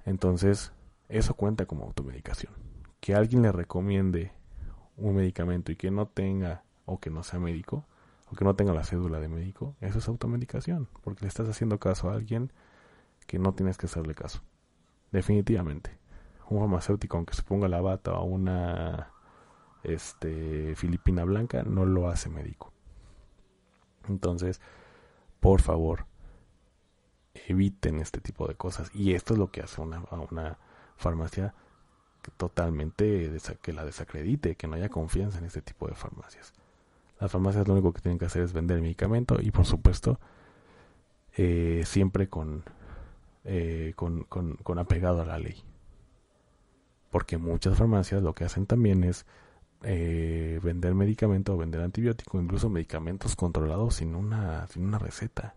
[0.05, 0.73] Entonces,
[1.09, 2.53] eso cuenta como automedicación.
[2.99, 4.31] Que alguien le recomiende
[4.95, 7.85] un medicamento y que no tenga o que no sea médico
[8.31, 11.79] o que no tenga la cédula de médico, eso es automedicación, porque le estás haciendo
[11.79, 12.51] caso a alguien
[13.25, 14.41] que no tienes que hacerle caso.
[15.11, 15.97] Definitivamente.
[16.49, 19.11] Un farmacéutico, aunque se ponga la bata o una
[19.83, 22.73] este, filipina blanca, no lo hace médico.
[24.09, 24.61] Entonces,
[25.39, 26.05] por favor,
[27.47, 28.89] eviten este tipo de cosas.
[28.93, 30.57] Y esto es lo que hace una, una
[30.97, 31.53] farmacia
[32.35, 36.53] totalmente que la desacredite, que no haya confianza en este tipo de farmacias.
[37.19, 40.19] Las farmacias lo único que tienen que hacer es vender medicamento y por supuesto
[41.35, 42.63] eh, siempre con,
[43.43, 45.63] eh, con, con, apegado a la ley.
[47.09, 49.25] Porque muchas farmacias lo que hacen también es
[49.83, 55.55] eh, vender medicamento o vender antibiótico, incluso medicamentos controlados sin una, sin una receta.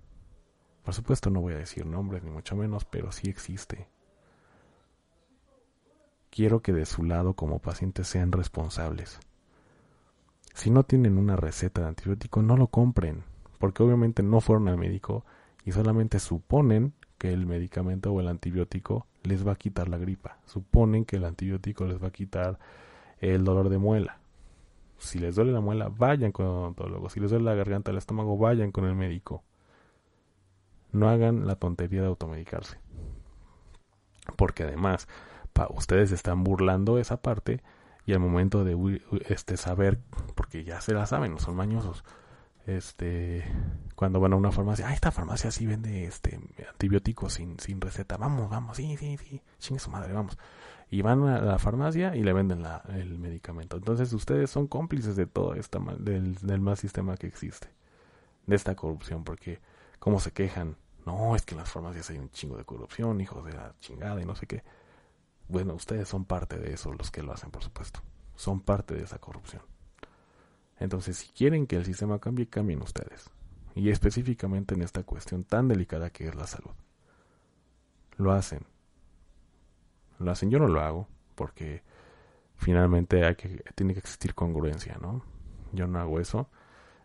[0.82, 3.88] Por supuesto no voy a decir nombres ni mucho menos, pero sí existe.
[6.30, 9.20] Quiero que de su lado como pacientes sean responsables
[10.54, 13.24] si no tienen una receta de antibiótico, no lo compren,
[13.58, 15.24] porque obviamente no fueron al médico
[15.64, 20.38] y solamente suponen que el medicamento o el antibiótico les va a quitar la gripa.
[20.46, 22.58] Suponen que el antibiótico les va a quitar
[23.18, 24.18] el dolor de muela.
[24.98, 27.08] Si les duele la muela, vayan con el odontólogo.
[27.10, 29.42] Si les duele la garganta, el estómago, vayan con el médico.
[30.92, 32.78] No hagan la tontería de automedicarse.
[34.36, 35.08] Porque además,
[35.74, 37.62] ustedes están burlando esa parte
[38.10, 39.98] y al momento de este saber
[40.34, 42.04] porque ya se la saben no son mañosos
[42.66, 43.44] este
[43.94, 48.16] cuando van a una farmacia ah esta farmacia sí vende este antibióticos sin, sin receta
[48.16, 50.38] vamos vamos sí sí sí chingue su madre vamos
[50.90, 55.16] y van a la farmacia y le venden la, el medicamento entonces ustedes son cómplices
[55.16, 57.68] de todo esta del, del mal sistema que existe
[58.46, 59.60] de esta corrupción porque
[59.98, 60.76] cómo se quejan.
[61.06, 64.20] No, es que en las farmacias hay un chingo de corrupción, hijos de la chingada
[64.20, 64.62] y no sé qué.
[65.50, 68.00] Bueno, ustedes son parte de eso, los que lo hacen, por supuesto.
[68.36, 69.62] Son parte de esa corrupción.
[70.78, 73.28] Entonces, si quieren que el sistema cambie, cambien ustedes.
[73.74, 76.70] Y específicamente en esta cuestión tan delicada que es la salud.
[78.16, 78.60] Lo hacen.
[80.20, 80.50] Lo hacen.
[80.50, 81.82] Yo no lo hago porque
[82.56, 85.24] finalmente hay que, tiene que existir congruencia, ¿no?
[85.72, 86.48] Yo no hago eso.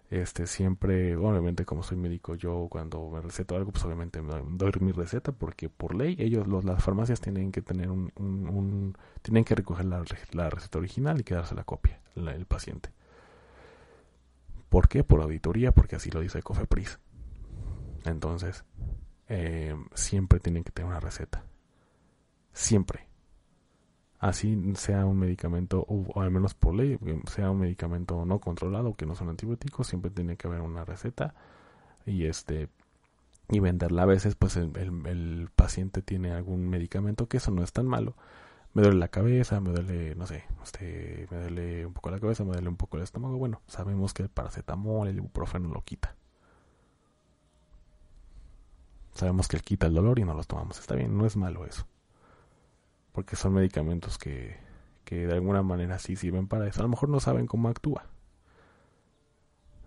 [0.10, 4.72] Este, siempre, obviamente como soy médico, yo cuando me receto algo, pues obviamente me doy
[4.80, 9.44] mi receta porque por ley ellos, los, las farmacias tienen que tener un, un, tienen
[9.44, 12.90] que recoger la, la, receta original y quedarse la copia, el paciente.
[14.70, 15.04] ¿Por qué?
[15.04, 17.00] Por auditoría, porque así lo dice Cofepris.
[18.04, 18.64] Entonces,
[19.28, 21.44] eh, siempre tienen que tener una receta.
[22.54, 23.08] Siempre
[24.20, 26.98] así sea un medicamento, o, al menos por ley,
[27.30, 31.34] sea un medicamento no controlado, que no son antibióticos, siempre tiene que haber una receta
[32.06, 32.70] y este
[33.50, 34.04] y venderla.
[34.04, 38.16] A veces pues el, el, paciente tiene algún medicamento que eso no es tan malo.
[38.74, 42.44] Me duele la cabeza, me duele, no sé, este, me duele un poco la cabeza,
[42.44, 43.38] me duele un poco el estómago.
[43.38, 46.16] Bueno, sabemos que el paracetamol, el ibuprofeno lo quita.
[49.14, 50.80] Sabemos que él quita el dolor y no los tomamos.
[50.80, 51.86] Está bien, no es malo eso
[53.16, 54.58] porque son medicamentos que,
[55.06, 56.82] que de alguna manera sí sirven para eso.
[56.82, 58.08] A lo mejor no saben cómo actúa.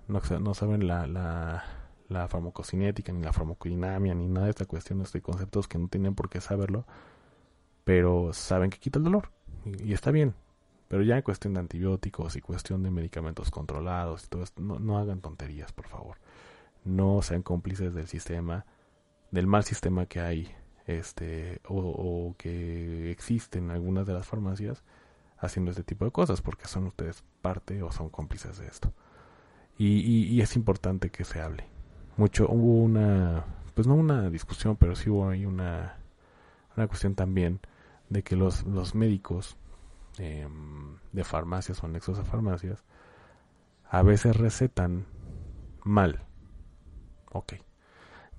[0.09, 1.63] No, no saben la, la,
[2.09, 6.15] la farmacocinética, ni la farmacodinamia, ni nada de esta cuestión, de conceptos que no tienen
[6.15, 6.87] por qué saberlo,
[7.85, 9.31] pero saben que quita el dolor.
[9.85, 10.35] Y, está bien.
[10.89, 14.79] Pero ya en cuestión de antibióticos y cuestión de medicamentos controlados y todo esto, no,
[14.79, 16.17] no hagan tonterías, por favor.
[16.83, 18.65] No sean cómplices del sistema,
[19.31, 20.51] del mal sistema que hay
[20.89, 24.83] este o, que existen algunas de las farmacias
[25.39, 28.93] haciendo este tipo de cosas porque son ustedes parte o son cómplices de esto.
[29.77, 31.65] Y, y, es importante que se hable.
[32.17, 35.99] Mucho hubo una pues no una discusión pero sí hubo ahí una
[36.77, 37.61] una cuestión también
[38.09, 39.57] de que los los médicos
[40.19, 42.83] em, de farmacias o anexos a farmacias
[43.91, 45.07] a veces recetan
[45.85, 46.23] mal.
[47.31, 47.55] Ok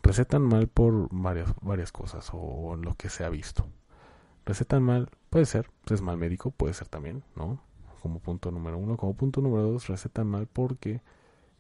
[0.04, 3.68] recetan mal por varias, varias cosas o, lo que se ha visto.
[4.46, 7.62] Recetan mal, puede ser, es mal médico, puede ser también, ¿no?
[8.02, 8.98] Como punto número uno.
[8.98, 11.02] Como punto número dos, recetan mal porque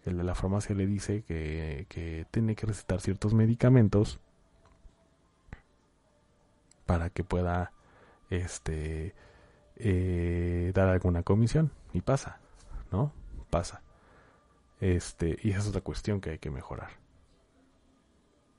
[0.05, 4.19] el de la farmacia le dice que, que tiene que recetar ciertos medicamentos
[6.85, 7.71] para que pueda
[8.31, 9.13] este
[9.75, 12.39] eh, dar alguna comisión y pasa
[12.91, 13.13] no
[13.49, 13.81] pasa
[14.81, 16.98] este y esa es otra cuestión que hay que mejorar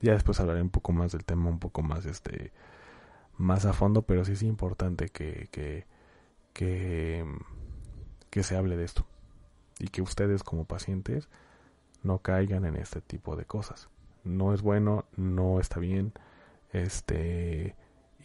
[0.01, 2.51] ya después hablaré un poco más del tema, un poco más este
[3.37, 5.85] más a fondo, pero sí es importante que, que,
[6.53, 7.25] que,
[8.29, 9.05] que se hable de esto.
[9.79, 11.27] Y que ustedes como pacientes
[12.03, 13.89] no caigan en este tipo de cosas.
[14.23, 16.13] No es bueno, no está bien,
[16.71, 17.75] este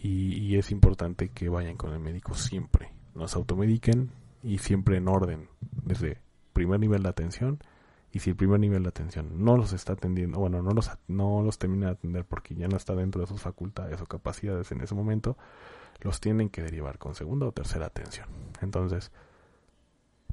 [0.02, 2.92] y, es importante que vayan con el médico siempre.
[3.14, 4.10] Nos automediquen
[4.42, 6.18] y siempre en orden, desde
[6.52, 7.58] primer nivel de atención
[8.16, 11.42] y si el primer nivel de atención no los está atendiendo, bueno, no los, no
[11.42, 14.80] los termina de atender porque ya no está dentro de sus facultades o capacidades en
[14.80, 15.36] ese momento,
[16.00, 18.26] los tienen que derivar con segunda o tercera atención.
[18.62, 19.12] Entonces,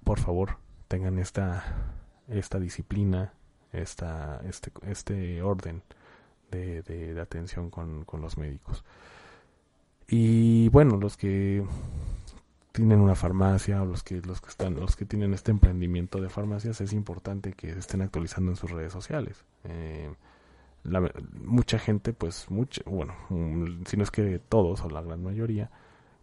[0.05, 3.33] por favor, tengan esta, esta disciplina,
[3.73, 5.83] esta, este, este orden
[6.51, 8.85] de, de, de atención con, con los médicos.
[10.07, 11.65] Y bueno, los que
[12.73, 16.27] tienen una farmacia o los que los que están los que tienen este emprendimiento de
[16.27, 19.45] farmacias es importante que estén actualizando en sus redes sociales.
[19.63, 20.11] Eh,
[21.45, 25.69] mucha gente pues mucha bueno mm, si no es que todos o la gran mayoría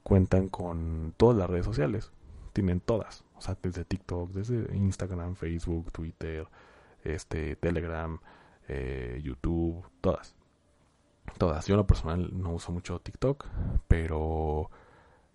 [0.02, 2.12] cuentan con todas las redes sociales.
[2.52, 3.24] Tienen todas.
[3.36, 6.48] O sea desde TikTok desde Instagram Facebook Twitter
[7.04, 8.18] este Telegram
[8.66, 10.34] eh, YouTube todas.
[11.38, 11.66] Todas.
[11.68, 13.46] Yo lo personal no uso mucho TikTok
[13.86, 14.68] pero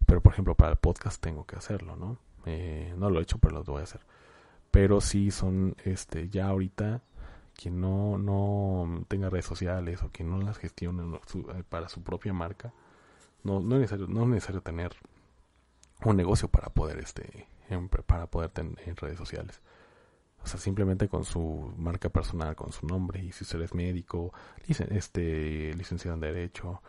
[0.06, 2.18] pero por ejemplo, para el podcast tengo que hacerlo, ¿no?
[2.46, 4.02] Eh, no lo he hecho, pero lo voy a hacer.
[4.72, 7.02] Pero sí son, este, ya ahorita,
[7.56, 12.34] quien no, no tenga redes sociales o quien no las gestione eh, para su propia
[12.34, 12.74] marca,
[13.44, 14.92] no, no, es necesario, no es necesario tener
[16.04, 17.48] un negocio para poder, este,
[18.06, 19.62] para poder tener redes sociales.
[20.44, 24.32] O sea, simplemente con su marca personal, con su nombre, y si usted es médico,
[24.68, 26.82] este, licenciado en Derecho,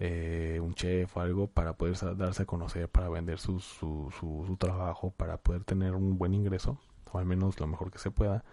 [0.00, 4.56] eh, un chef o algo para poder darse a conocer, para vender su, su, su,
[4.58, 6.78] trabajo, para poder tener un buen ingreso,
[7.12, 8.44] o al menos lo mejor que se pueda,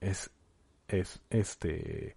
[0.00, 0.30] es,
[0.88, 2.16] es, este,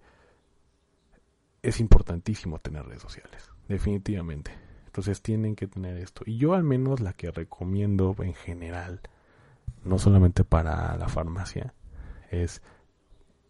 [1.62, 4.52] es importantísimo tener redes sociales, definitivamente.
[4.86, 6.24] Entonces tienen que tener esto.
[6.26, 9.02] Y yo al menos la que recomiendo en general,
[9.84, 11.74] no solamente para la farmacia,
[12.30, 12.62] es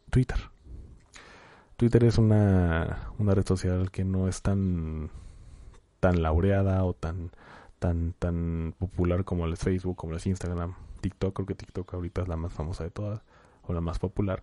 [0.09, 0.39] Twitter.
[1.78, 5.09] Twitter es una, una red social que no es tan,
[5.99, 7.32] tan laureada o tan,
[7.80, 11.36] tan, tan popular como el Facebook, como el Instagram, TikTok.
[11.36, 13.21] Creo que TikTok ahorita es la más famosa de todas
[13.63, 14.41] o la más popular.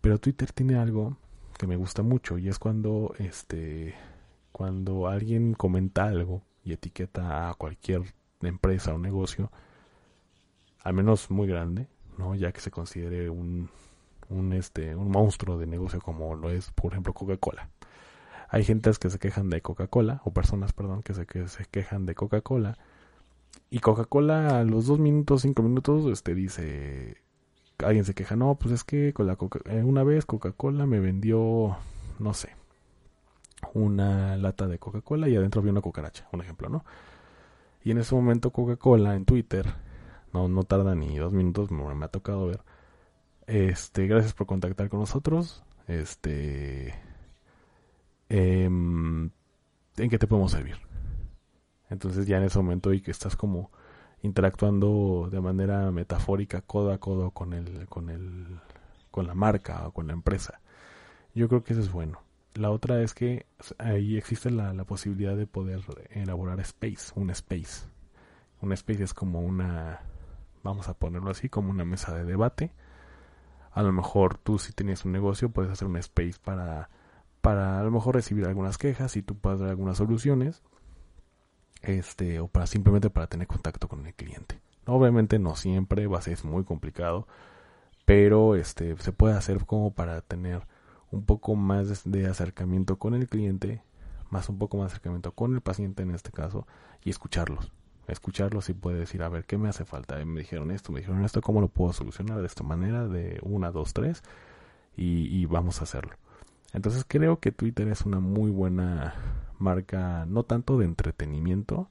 [0.00, 1.16] Pero Twitter tiene algo
[1.58, 3.94] que me gusta mucho y es cuando este
[4.52, 8.02] cuando alguien comenta algo y etiqueta a cualquier
[8.42, 9.50] empresa o negocio,
[10.82, 12.34] al menos muy grande, ¿no?
[12.34, 13.70] Ya que se considere un,
[14.30, 17.68] un, este, un monstruo de negocio como lo es, por ejemplo, Coca-Cola.
[18.48, 22.06] Hay gentes que se quejan de Coca-Cola, o personas, perdón, que se, que se quejan
[22.06, 22.78] de Coca-Cola.
[23.70, 27.18] Y Coca-Cola a los dos minutos, cinco minutos, este dice,
[27.78, 31.00] alguien se queja, no, pues es que con la Coca eh, una vez Coca-Cola me
[31.00, 31.76] vendió,
[32.18, 32.50] no sé,
[33.74, 36.84] una lata de Coca-Cola y adentro había una cucaracha, un ejemplo, ¿no?
[37.84, 39.66] Y en ese momento Coca-Cola en Twitter,
[40.32, 42.60] no, no tarda ni dos minutos, me, me ha tocado ver,
[43.48, 45.64] este, gracias por contactar con nosotros.
[45.86, 46.94] Este,
[48.28, 49.30] em,
[49.96, 50.76] ¿en qué te podemos servir?
[51.88, 53.70] Entonces ya en ese momento y que estás como
[54.20, 58.60] interactuando de manera metafórica codo a codo con el, con el,
[59.10, 60.60] con la marca o con la empresa.
[61.34, 62.20] Yo creo que eso es bueno.
[62.54, 63.46] La otra es que
[63.78, 65.80] ahí existe la, la posibilidad de poder
[66.10, 67.86] elaborar space, un space.
[68.60, 70.00] Un space es como una,
[70.62, 72.72] vamos a ponerlo así, como una mesa de debate
[73.78, 76.90] a lo mejor tú si tienes un negocio puedes hacer un space para,
[77.40, 80.64] para a lo mejor recibir algunas quejas y tú puedes dar algunas soluciones.
[81.82, 84.60] Este, o para simplemente para tener contacto con el cliente.
[84.84, 87.28] Obviamente no siempre, va a ser muy complicado,
[88.04, 90.66] pero este se puede hacer como para tener
[91.12, 93.84] un poco más de acercamiento con el cliente,
[94.28, 96.66] más un poco más de acercamiento con el paciente en este caso
[97.04, 97.70] y escucharlos
[98.08, 100.16] escucharlos y puede decir, a ver, ¿qué me hace falta?
[100.24, 103.06] Me dijeron esto, me dijeron esto, ¿cómo lo puedo solucionar de esta manera?
[103.06, 104.22] De una, dos, tres,
[104.96, 106.14] y, vamos a hacerlo.
[106.72, 109.14] Entonces creo que Twitter es una muy buena
[109.58, 111.88] marca, no tanto de entretenimiento,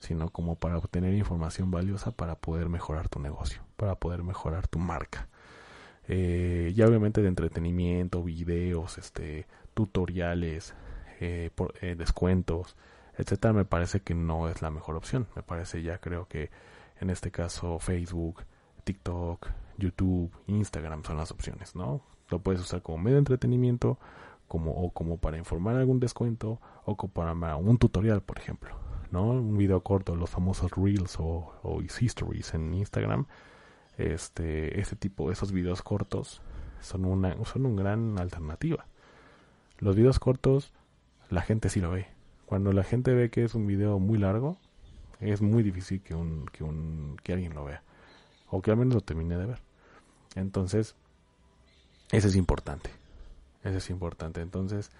[0.00, 4.78] sino como para obtener información valiosa para poder mejorar tu negocio, para poder mejorar tu
[4.78, 5.28] marca.
[6.08, 10.74] Eh, ya obviamente de entretenimiento, videos, este, tutoriales,
[11.20, 11.50] eh,
[11.80, 12.76] eh, descuentos,
[13.18, 15.26] etcétera, me parece que no es la mejor opción.
[15.34, 16.50] Me parece ya creo que
[17.00, 18.44] en este caso Facebook,
[18.84, 22.00] TikTok, YouTube, Instagram son las opciones, ¿no?
[22.30, 23.98] Lo puedes usar como medio de entretenimiento,
[24.46, 28.76] como o como para informar algún descuento o como para un tutorial, por ejemplo,
[29.10, 29.24] ¿no?
[29.24, 33.26] Un video corto, los famosos reels o, o histories en Instagram.
[33.96, 36.40] Este, este tipo, esos videos cortos
[36.80, 38.86] son una son una gran alternativa.
[39.78, 40.72] Los videos cortos
[41.30, 42.08] la gente sí lo ve,
[42.48, 44.56] cuando la gente ve que es un video muy largo,
[45.20, 47.82] es muy difícil que, un, que, un, que alguien lo vea.
[48.48, 49.60] O que al menos lo termine de ver.
[50.34, 50.94] Entonces,
[52.10, 52.88] ese es importante.
[53.64, 54.40] Ese es importante.
[54.40, 54.90] Entonces,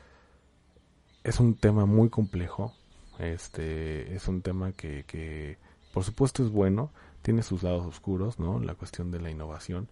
[1.24, 2.74] es un tema muy complejo.
[3.18, 5.56] Este, es un tema que, que,
[5.94, 6.90] por supuesto, es bueno.
[7.22, 8.60] Tiene sus lados oscuros, ¿no?
[8.60, 9.88] La cuestión de la innovación.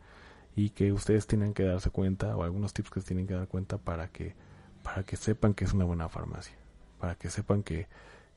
[0.57, 3.79] Y que ustedes tienen que darse cuenta, o algunos tips que tienen que dar cuenta
[3.79, 4.35] para que,
[4.83, 6.55] para que sepan que es una buena farmacia
[6.99, 7.89] para que sepan que,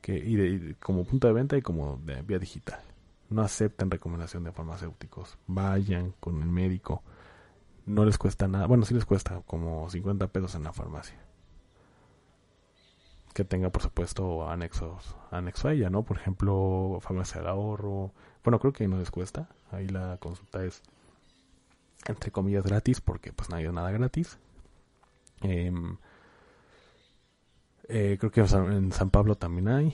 [0.01, 2.81] que y, como punto de venta y como de vía digital.
[3.29, 5.37] No acepten recomendación de farmacéuticos.
[5.47, 7.03] Vayan con el médico.
[7.85, 8.65] No les cuesta nada.
[8.65, 11.17] Bueno, sí les cuesta como 50 pesos en la farmacia.
[13.33, 16.03] Que tenga, por supuesto, anexos, anexo a ella, ¿no?
[16.03, 18.11] Por ejemplo, farmacia del ahorro.
[18.43, 19.49] Bueno, creo que no les cuesta.
[19.71, 20.81] Ahí la consulta es,
[22.07, 24.39] entre comillas, gratis, porque pues no hay nada gratis.
[25.41, 25.71] Eh,
[27.89, 29.93] eh, creo que en San Pablo también hay,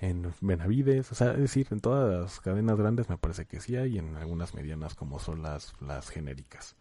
[0.00, 3.76] en Benavides, o sea, es decir, en todas las cadenas grandes me parece que sí
[3.76, 6.76] hay, en algunas medianas como son las, las genéricas,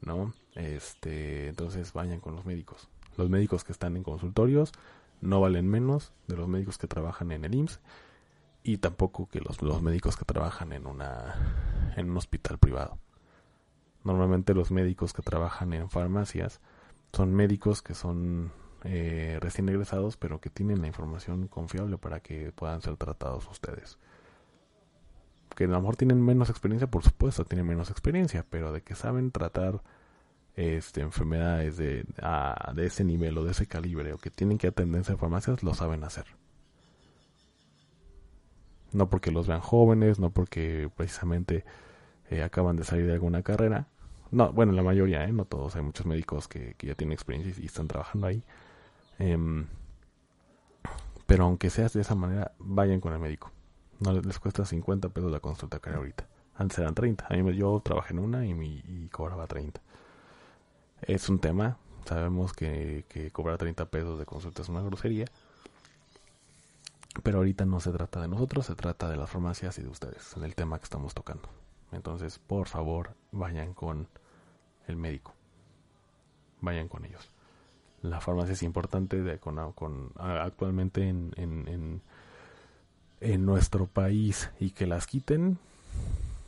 [0.00, 0.34] ¿no?
[0.54, 2.88] Este, entonces vayan con los médicos.
[3.16, 4.72] Los médicos que están en consultorios
[5.20, 7.80] no valen menos de los médicos que trabajan en el IMSS
[8.64, 12.98] y tampoco que los, los médicos que trabajan en una en un hospital privado.
[14.02, 16.60] Normalmente los médicos que trabajan en farmacias
[17.12, 18.52] son médicos que son
[18.84, 23.98] eh, recién egresados, pero que tienen la información confiable para que puedan ser tratados ustedes.
[25.56, 28.94] Que a lo mejor tienen menos experiencia, por supuesto, tienen menos experiencia, pero de que
[28.94, 29.82] saben tratar
[30.54, 32.04] este, enfermedades de,
[32.74, 35.72] de ese nivel o de ese calibre, o que tienen que atenderse a farmacias, lo
[35.74, 36.26] saben hacer.
[38.92, 41.64] No porque los vean jóvenes, no porque precisamente
[42.28, 43.88] eh, acaban de salir de alguna carrera.
[44.30, 45.32] No, bueno, la mayoría, ¿eh?
[45.32, 45.74] no todos.
[45.76, 48.44] Hay muchos médicos que, que ya tienen experiencia y están trabajando ahí.
[49.18, 49.66] Em,
[51.26, 53.50] pero aunque seas de esa manera, vayan con el médico.
[54.00, 56.26] No les, cuesta 50 pesos la consulta que ahorita.
[56.56, 57.26] Antes eran 30.
[57.28, 59.80] A mí yo trabajé en una y cobraba 30.
[61.02, 65.26] Es un tema Sabemos que, que cobrar 30 pesos de consulta es una grosería.
[67.22, 70.36] Pero ahorita no se trata de nosotros, se trata de las farmacias y de ustedes,
[70.36, 71.48] en el tema que estamos tocando.
[71.92, 74.08] Entonces, por favor, vayan con
[74.88, 75.32] el médico.
[76.60, 77.30] Vayan con ellos.
[78.04, 79.58] La farmacia es importante de, con,
[80.18, 82.02] actualmente en, en,
[83.22, 85.56] en, nuestro país y que las quiten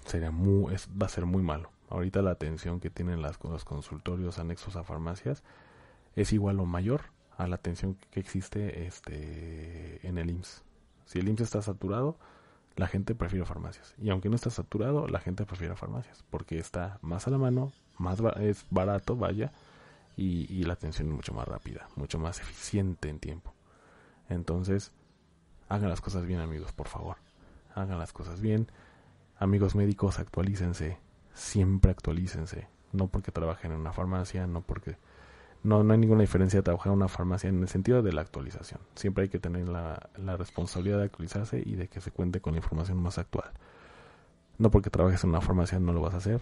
[0.05, 1.71] sería muy, va a ser muy malo.
[1.89, 5.43] Ahorita la atención que tienen las, los consultorios anexos a farmacias
[6.15, 7.01] es igual o mayor
[7.39, 10.63] a la atención que existe este en el IMSS.
[11.07, 12.19] Si el IMSS está saturado,
[12.77, 13.95] la gente prefiere farmacias.
[13.97, 16.23] Y aunque no está saturado, la gente prefiere farmacias.
[16.29, 19.53] Porque está más a la mano, más es barato, vaya,
[20.17, 23.53] y, y la atención es mucho más rápida, mucho más eficiente en tiempo.
[24.29, 24.93] Entonces,
[25.69, 27.17] hagan las cosas bien, amigos, por favor.
[27.75, 28.69] Hagan las cosas bien.
[29.39, 30.99] Amigos médicos, actualícense.
[31.35, 32.69] Siempre actualícense.
[32.93, 34.97] No porque trabajen en una farmacia, no porque
[35.62, 38.23] no, no hay ninguna diferencia de trabajar en una farmacia en el sentido de la
[38.23, 38.81] actualización.
[38.95, 42.55] Siempre hay que tener la, la responsabilidad de actualizarse y de que se cuente con
[42.55, 43.51] la información más actual.
[44.59, 46.41] No porque trabajes en una farmacia no lo vas a hacer.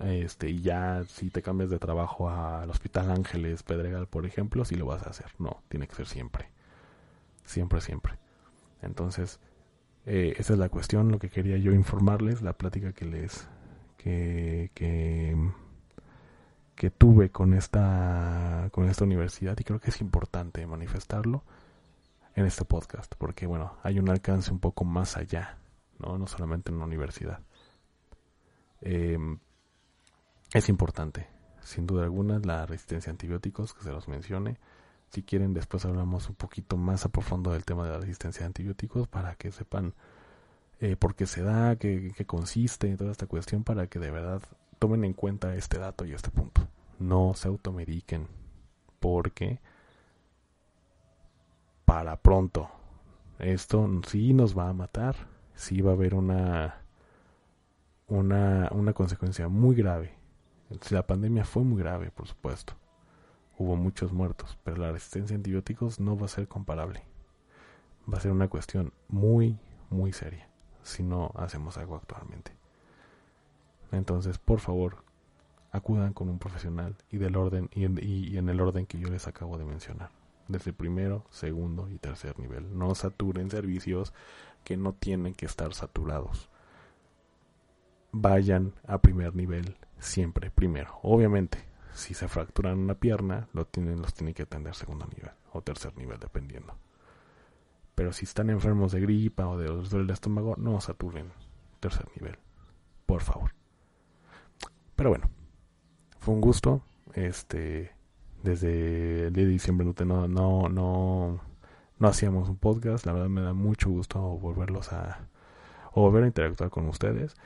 [0.00, 4.76] Este, y ya si te cambias de trabajo al Hospital Ángeles Pedregal, por ejemplo, sí
[4.76, 5.26] lo vas a hacer.
[5.38, 6.50] No, tiene que ser siempre.
[7.44, 8.14] Siempre, siempre.
[8.82, 9.40] Entonces,
[10.06, 13.46] eh, esa es la cuestión, lo que quería yo informarles, la plática que les,
[13.96, 14.70] que,
[16.74, 21.44] que tuve con esta con esta universidad y creo que es importante manifestarlo
[22.34, 25.58] en este podcast porque bueno hay un alcance un poco más allá
[25.98, 27.40] no no solamente en la universidad
[28.80, 29.38] em,
[30.52, 31.28] es importante
[31.62, 34.58] sin duda alguna la resistencia a antibióticos que se los mencione
[35.14, 38.46] si quieren después hablamos un poquito más a profundo del tema de la resistencia a
[38.46, 39.94] antibióticos para que sepan
[40.80, 44.42] eh, por qué se da, qué, qué consiste toda esta cuestión para que de verdad
[44.80, 46.66] tomen en cuenta este dato y este punto.
[46.98, 48.26] No se automediquen
[48.98, 49.60] porque
[51.84, 52.70] para pronto
[53.38, 55.14] esto sí nos va a matar,
[55.54, 56.82] sí va a haber una
[58.08, 60.12] una, una consecuencia muy grave.
[60.90, 62.74] La pandemia fue muy grave, por supuesto.
[63.56, 67.04] Hubo muchos muertos, pero la resistencia a antibióticos no va a ser comparable.
[68.12, 69.58] Va a ser una cuestión muy,
[69.90, 70.48] muy seria
[70.82, 72.52] si no hacemos algo actualmente.
[73.92, 75.04] Entonces, por favor,
[75.72, 77.84] acudan con un profesional y del orden y
[78.36, 80.10] en, el orden que yo les acabo de mencionar.
[80.46, 82.78] Desde primero, segundo y tercer nivel.
[82.78, 84.12] No saturen servicios
[84.62, 86.50] que no tienen que estar saturados.
[88.12, 90.98] Vayan a primer nivel siempre primero.
[91.02, 91.58] Obviamente,
[91.92, 95.96] si se fracturan una pierna, lo tienen, los tienen que atender segundo nivel o tercer
[95.96, 96.76] nivel, dependiendo.
[97.94, 101.32] Pero si están enfermos de gripa o de dolor del estómago, no saturen
[101.80, 102.36] tercer nivel.
[103.06, 103.52] Por favor.
[104.96, 105.28] Pero bueno,
[106.18, 106.82] fue un gusto.
[107.14, 107.92] Este,
[108.42, 111.40] desde el día de diciembre no, no, no,
[111.98, 113.06] no hacíamos un podcast.
[113.06, 115.28] La verdad me da mucho gusto volverlos a,
[115.92, 117.36] o volver a interactuar con ustedes.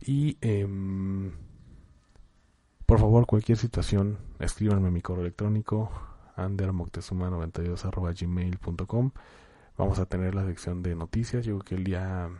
[0.00, 1.32] Y em,
[2.86, 5.90] por favor, cualquier situación, escríbanme a mi correo electrónico
[6.36, 9.12] andermoctezuma92
[9.76, 11.44] Vamos a tener la sección de noticias.
[11.44, 12.30] Yo creo que el día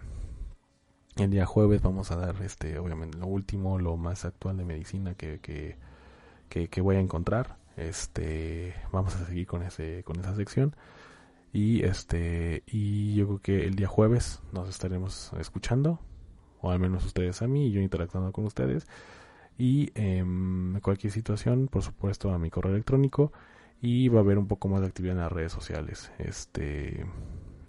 [1.16, 5.14] el día jueves vamos a dar este obviamente lo último, lo más actual de medicina
[5.14, 5.76] que, que,
[6.48, 7.56] que, voy a encontrar.
[7.76, 10.76] Este vamos a seguir con ese con esa sección.
[11.52, 16.00] Y este y yo creo que el día jueves nos estaremos escuchando
[16.60, 18.86] o al menos ustedes a mí y yo interactuando con ustedes
[19.58, 23.32] y en cualquier situación, por supuesto, a mi correo electrónico
[23.80, 27.06] y va a haber un poco más de actividad en las redes sociales este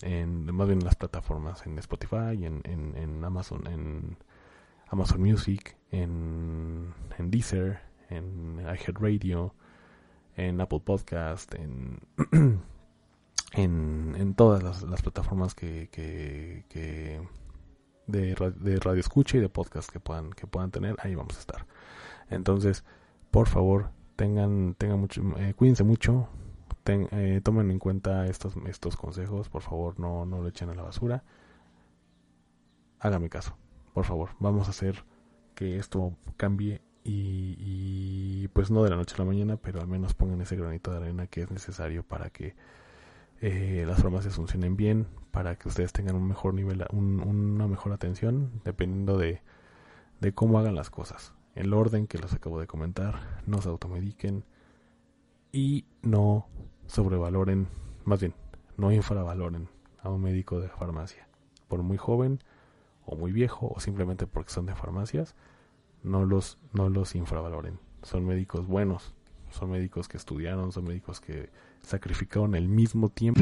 [0.01, 4.17] en más bien en las plataformas en Spotify en, en, Amazon en
[4.87, 7.79] Amazon Music en, en Deezer
[8.09, 9.53] en iHeartRadio
[10.35, 11.99] en Apple Podcast en
[13.53, 17.21] en, en todas las, plataformas que, que, que
[18.05, 21.39] de, de radio escucha y de podcast que puedan que puedan tener ahí vamos a
[21.39, 21.65] estar
[22.29, 22.83] entonces
[23.31, 26.27] por favor tengan, tengan mucho, eh, cuídense mucho,
[26.85, 30.83] eh, tomen en cuenta estos, estos consejos, por favor, no, no lo echen a la
[30.83, 31.23] basura.
[32.99, 33.57] Háganme caso,
[33.93, 35.03] por favor, vamos a hacer
[35.53, 40.13] que esto cambie y, pues no de la noche a la mañana, pero al menos
[40.13, 42.55] pongan ese granito de arena que es necesario para que
[43.39, 48.61] eh, las farmacias funcionen bien, para que ustedes tengan un mejor nivel, una mejor atención,
[48.65, 49.41] dependiendo de,
[50.19, 54.45] de cómo hagan las cosas el orden que les acabo de comentar, no se automediquen
[55.51, 56.47] y no
[56.87, 57.67] sobrevaloren,
[58.05, 58.33] más bien,
[58.77, 59.69] no infravaloren
[60.01, 61.27] a un médico de farmacia.
[61.67, 62.39] Por muy joven
[63.05, 65.35] o muy viejo o simplemente porque son de farmacias,
[66.03, 67.79] no los, no los infravaloren.
[68.03, 69.13] Son médicos buenos
[69.51, 71.49] son médicos que estudiaron, son médicos que
[71.81, 73.41] sacrificaron el mismo tiempo.